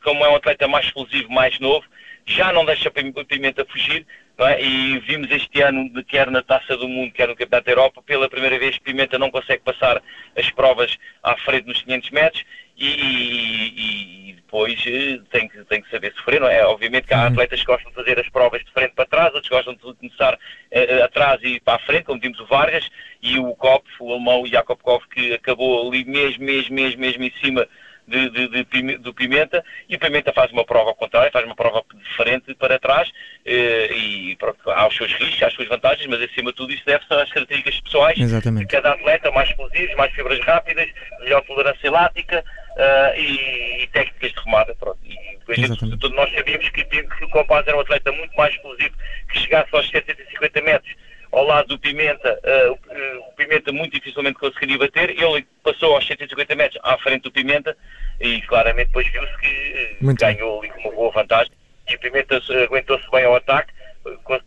como 0.03 0.25
é 0.25 0.29
um 0.29 0.35
atleta 0.35 0.67
mais 0.67 0.87
explosivo, 0.87 1.31
mais 1.31 1.57
novo, 1.57 1.85
já 2.25 2.51
não 2.51 2.65
deixa 2.65 2.89
o 2.89 3.25
Pimenta 3.25 3.63
fugir, 3.63 4.05
é? 4.47 4.61
e 4.61 4.99
vimos 4.99 5.29
este 5.31 5.61
ano, 5.61 5.89
quer 6.03 6.29
na 6.31 6.41
Taça 6.41 6.75
do 6.77 6.87
Mundo, 6.87 7.11
quer 7.11 7.27
no 7.27 7.35
Campeonato 7.35 7.65
da 7.65 7.71
Europa, 7.71 8.01
pela 8.01 8.29
primeira 8.29 8.57
vez 8.57 8.77
Pimenta 8.77 9.19
não 9.19 9.29
consegue 9.29 9.63
passar 9.63 10.01
as 10.37 10.49
provas 10.51 10.97
à 11.23 11.35
frente 11.37 11.67
nos 11.67 11.81
500 11.81 12.09
metros, 12.11 12.45
e, 12.77 12.87
e, 12.87 14.29
e 14.29 14.33
depois 14.33 14.83
eh, 14.87 15.19
tem 15.29 15.47
que, 15.47 15.63
tem 15.65 15.81
que 15.81 15.89
saber 15.89 16.13
sofrer, 16.13 16.41
não 16.41 16.47
é? 16.47 16.65
Obviamente 16.65 17.07
que 17.07 17.13
há 17.13 17.27
atletas 17.27 17.59
que 17.59 17.65
gostam 17.67 17.91
de 17.91 17.95
fazer 17.95 18.19
as 18.19 18.27
provas 18.29 18.63
de 18.63 18.71
frente 18.71 18.93
para 18.95 19.05
trás, 19.05 19.33
outros 19.33 19.49
gostam 19.49 19.75
de 19.75 19.81
começar 19.81 20.33
uh, 20.33 21.03
atrás 21.03 21.39
e 21.43 21.59
para 21.59 21.75
a 21.75 21.79
frente, 21.79 22.05
como 22.05 22.19
vimos 22.19 22.39
o 22.39 22.45
Vargas, 22.45 22.89
e 23.21 23.37
o 23.37 23.55
Kopf, 23.55 23.87
o 23.99 24.11
alemão 24.11 24.45
Jakob 24.47 24.81
Kopf, 24.81 25.07
que 25.09 25.33
acabou 25.33 25.87
ali 25.87 26.03
mesmo, 26.03 26.43
mesmo, 26.43 26.75
mesmo, 26.75 26.99
mesmo 26.99 27.23
em 27.23 27.33
cima 27.41 27.67
de, 28.07 28.29
de, 28.29 28.65
de, 28.65 28.97
do 28.97 29.13
Pimenta, 29.13 29.63
e 29.87 29.95
o 29.95 29.99
Pimenta 29.99 30.33
faz 30.33 30.51
uma 30.51 30.65
prova 30.65 30.89
ao 30.89 30.95
contrário, 30.95 31.31
faz 31.31 31.45
uma 31.45 31.55
prova 31.55 31.83
diferente 32.09 32.53
para 32.55 32.79
trás, 32.79 33.09
uh, 33.09 33.93
e 33.93 34.35
pronto, 34.37 34.69
há 34.69 34.87
os 34.87 34.95
seus 34.95 35.13
riscos, 35.13 35.43
há 35.43 35.47
as 35.47 35.53
suas 35.53 35.67
vantagens, 35.67 36.07
mas 36.07 36.21
acima 36.21 36.51
de 36.51 36.57
tudo 36.57 36.73
isso 36.73 36.85
deve-se 36.85 37.13
às 37.13 37.31
características 37.31 37.81
pessoais 37.81 38.19
Exatamente. 38.19 38.67
de 38.67 38.71
cada 38.71 38.91
atleta, 38.91 39.31
mais 39.31 39.49
explosivos, 39.49 39.95
mais 39.95 40.13
fibras 40.13 40.39
rápidas, 40.41 40.89
melhor 41.21 41.41
tolerância 41.43 41.91
lática, 41.91 42.43
uh, 42.71 43.19
e, 43.19 43.83
e, 43.83 43.87
técnicas 43.87 44.31
de 44.31 44.39
remada. 44.45 44.75
Pronto. 44.75 44.99
E 45.05 45.55
gente, 45.55 45.85
nós 46.09 46.33
sabíamos 46.33 46.69
que, 46.69 46.83
que 46.83 47.25
o 47.25 47.29
Compaz 47.29 47.67
era 47.67 47.77
um 47.77 47.81
atleta 47.81 48.11
muito 48.11 48.35
mais 48.35 48.53
explosivo, 48.53 48.95
que 49.29 49.39
chegasse 49.39 49.69
aos 49.75 49.89
750 49.89 50.61
metros 50.61 51.00
ao 51.31 51.45
lado 51.45 51.67
do 51.69 51.79
Pimenta, 51.79 52.39
uh, 52.43 53.19
o 53.29 53.35
Pimenta 53.35 53.71
muito 53.71 53.93
dificilmente 53.93 54.37
conseguiria 54.37 54.77
bater, 54.77 55.09
ele 55.09 55.47
passou 55.63 55.95
aos 55.95 56.05
150 56.05 56.55
metros 56.55 56.81
à 56.83 56.97
frente 56.97 57.23
do 57.23 57.31
Pimenta 57.31 57.75
e 58.19 58.41
claramente 58.43 58.87
depois 58.87 59.09
viu-se 59.11 59.37
que 59.37 59.97
uh, 60.01 60.13
ganhou 60.15 60.59
ali 60.59 60.69
com 60.69 60.79
uma 60.81 60.91
boa 60.91 61.11
vantagem 61.11 61.53
e 61.89 61.95
o 61.95 61.99
Pimenta 61.99 62.41
aguentou-se 62.65 63.09
bem 63.11 63.25
ao 63.25 63.35
ataque, 63.35 63.73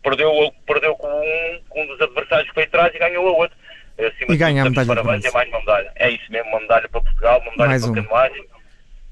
perdeu, 0.01 0.31
perdeu 0.65 0.95
com, 0.95 1.07
um, 1.07 1.59
com 1.69 1.83
um 1.83 1.87
dos 1.87 2.01
adversários 2.01 2.47
que 2.49 2.53
foi 2.53 2.63
atrás 2.63 2.93
e 2.93 2.99
ganhou 2.99 3.27
a 3.27 3.31
outro. 3.31 3.57
Acima 3.97 4.33
e 4.33 4.37
ganha 4.37 4.61
a 4.61 4.69
medalha 4.69 4.87
parabéns, 4.87 5.25
é 5.25 5.31
mais 5.31 5.47
uma 5.49 5.59
medalha. 5.59 5.91
É 5.95 6.09
isso 6.09 6.29
mesmo, 6.29 6.49
uma 6.49 6.59
medalha 6.59 6.89
para 6.89 7.01
Portugal, 7.01 7.39
uma 7.39 7.51
medalha 7.51 7.69
mais 7.69 7.81
para 7.81 7.91
o 7.91 7.95
canoagem. 7.95 8.45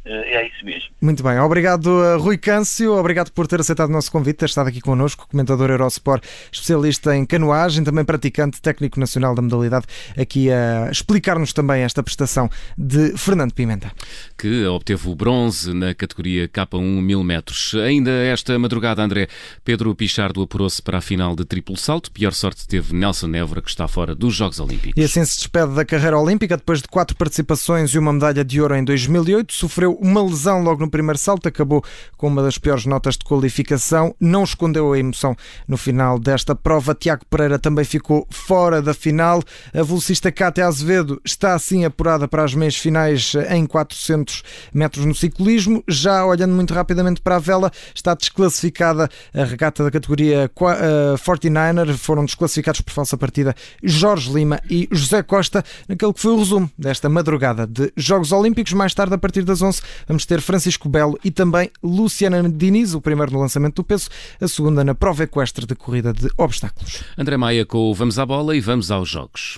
Eh, 0.05 0.35
é 0.35 0.47
isso 0.47 0.65
mesmo. 0.65 0.89
Muito 1.01 1.23
bem, 1.23 1.39
obrigado 1.39 2.17
Rui 2.17 2.37
Câncio, 2.37 2.93
obrigado 2.93 3.31
por 3.31 3.47
ter 3.47 3.59
aceitado 3.59 3.89
o 3.89 3.93
nosso 3.93 4.11
convite, 4.11 4.37
ter 4.37 4.45
estado 4.45 4.67
aqui 4.67 4.81
connosco, 4.81 5.27
comentador 5.29 5.69
Eurosport, 5.69 6.23
especialista 6.51 7.15
em 7.15 7.25
canoagem, 7.25 7.83
também 7.83 8.03
praticante 8.03 8.61
técnico 8.61 8.99
nacional 8.99 9.33
da 9.33 9.41
modalidade, 9.41 9.85
aqui 10.17 10.51
a 10.51 10.89
explicar-nos 10.91 11.53
também 11.53 11.83
esta 11.83 12.03
prestação 12.03 12.49
de 12.77 13.17
Fernando 13.17 13.53
Pimenta. 13.53 13.91
Que 14.37 14.65
obteve 14.65 15.09
o 15.09 15.15
bronze 15.15 15.73
na 15.73 15.93
categoria 15.93 16.47
K1 16.47 17.01
1000 17.01 17.23
metros. 17.23 17.73
Ainda 17.75 18.11
esta 18.11 18.57
madrugada, 18.59 19.01
André, 19.01 19.27
Pedro 19.63 19.93
Pichardo 19.95 20.41
apurou-se 20.41 20.81
para 20.81 20.97
a 20.97 21.01
final 21.01 21.35
de 21.35 21.45
triplo 21.45 21.77
salto, 21.77 22.11
pior 22.11 22.33
sorte 22.33 22.67
teve 22.67 22.93
Nelson 22.93 23.33
Évora, 23.33 23.61
que 23.61 23.69
está 23.69 23.87
fora 23.87 24.15
dos 24.15 24.35
Jogos 24.35 24.59
Olímpicos. 24.59 25.01
E 25.01 25.05
assim 25.05 25.23
se 25.25 25.37
despede 25.37 25.73
da 25.73 25.85
carreira 25.85 26.17
olímpica, 26.17 26.57
depois 26.57 26.81
de 26.81 26.87
quatro 26.87 27.15
participações 27.15 27.91
e 27.91 27.99
uma 27.99 28.13
medalha 28.13 28.43
de 28.43 28.61
ouro 28.61 28.75
em 28.75 28.83
2008, 28.83 29.53
sofreu 29.53 29.92
uma 30.01 30.23
lesão 30.23 30.61
logo 30.63 30.81
no 30.81 30.89
primeiro 30.89 31.17
salto, 31.17 31.47
acabou 31.47 31.83
com 32.17 32.27
uma 32.27 32.41
das 32.41 32.57
piores 32.57 32.85
notas 32.85 33.17
de 33.17 33.25
qualificação, 33.25 34.15
não 34.19 34.43
escondeu 34.43 34.93
a 34.93 34.99
emoção 34.99 35.35
no 35.67 35.77
final 35.77 36.19
desta 36.19 36.55
prova. 36.55 36.95
Tiago 36.95 37.25
Pereira 37.29 37.59
também 37.59 37.85
ficou 37.85 38.27
fora 38.29 38.81
da 38.81 38.93
final. 38.93 39.41
A 39.73 39.83
velocista 39.83 40.31
Cátia 40.31 40.67
Azevedo 40.67 41.21
está 41.23 41.53
assim 41.53 41.85
apurada 41.85 42.27
para 42.27 42.43
as 42.43 42.53
meias 42.53 42.75
finais 42.75 43.33
em 43.49 43.65
400 43.65 44.43
metros 44.73 45.05
no 45.05 45.15
ciclismo. 45.15 45.83
Já 45.87 46.25
olhando 46.25 46.53
muito 46.53 46.73
rapidamente 46.73 47.21
para 47.21 47.35
a 47.35 47.39
vela, 47.39 47.71
está 47.93 48.13
desclassificada 48.13 49.09
a 49.33 49.43
regata 49.43 49.83
da 49.83 49.91
categoria 49.91 50.49
49er. 50.55 51.89
Eh, 51.89 51.97
Foram 51.97 52.25
desclassificados 52.25 52.81
por 52.81 52.91
falsa 52.91 53.17
partida 53.17 53.55
Jorge 53.83 54.31
Lima 54.31 54.59
e 54.69 54.87
José 54.91 55.23
Costa, 55.23 55.63
naquele 55.87 56.13
que 56.13 56.19
foi 56.19 56.31
o 56.31 56.39
resumo 56.39 56.71
desta 56.77 57.09
madrugada 57.09 57.67
de 57.67 57.91
Jogos 57.95 58.31
Olímpicos. 58.31 58.73
Mais 58.73 58.93
tarde, 58.93 59.13
a 59.13 59.17
partir 59.17 59.43
das 59.43 59.61
11, 59.61 59.81
vamos 60.07 60.25
ter 60.25 60.41
Francisco 60.41 60.87
Belo 60.89 61.17
e 61.23 61.31
também 61.31 61.69
Luciana 61.81 62.47
Diniz, 62.49 62.93
o 62.93 63.01
primeiro 63.01 63.31
no 63.31 63.39
lançamento 63.39 63.75
do 63.75 63.83
peso, 63.83 64.09
a 64.39 64.47
segunda 64.47 64.83
na 64.83 64.95
prova 64.95 65.23
equestre 65.23 65.65
de 65.65 65.75
corrida 65.75 66.13
de 66.13 66.29
obstáculos. 66.37 67.03
André 67.17 67.37
Maia 67.37 67.65
com 67.65 67.77
o 67.77 67.93
Vamos 67.93 68.19
à 68.19 68.25
Bola 68.25 68.55
e 68.55 68.61
vamos 68.61 68.91
aos 68.91 69.09
Jogos. 69.09 69.57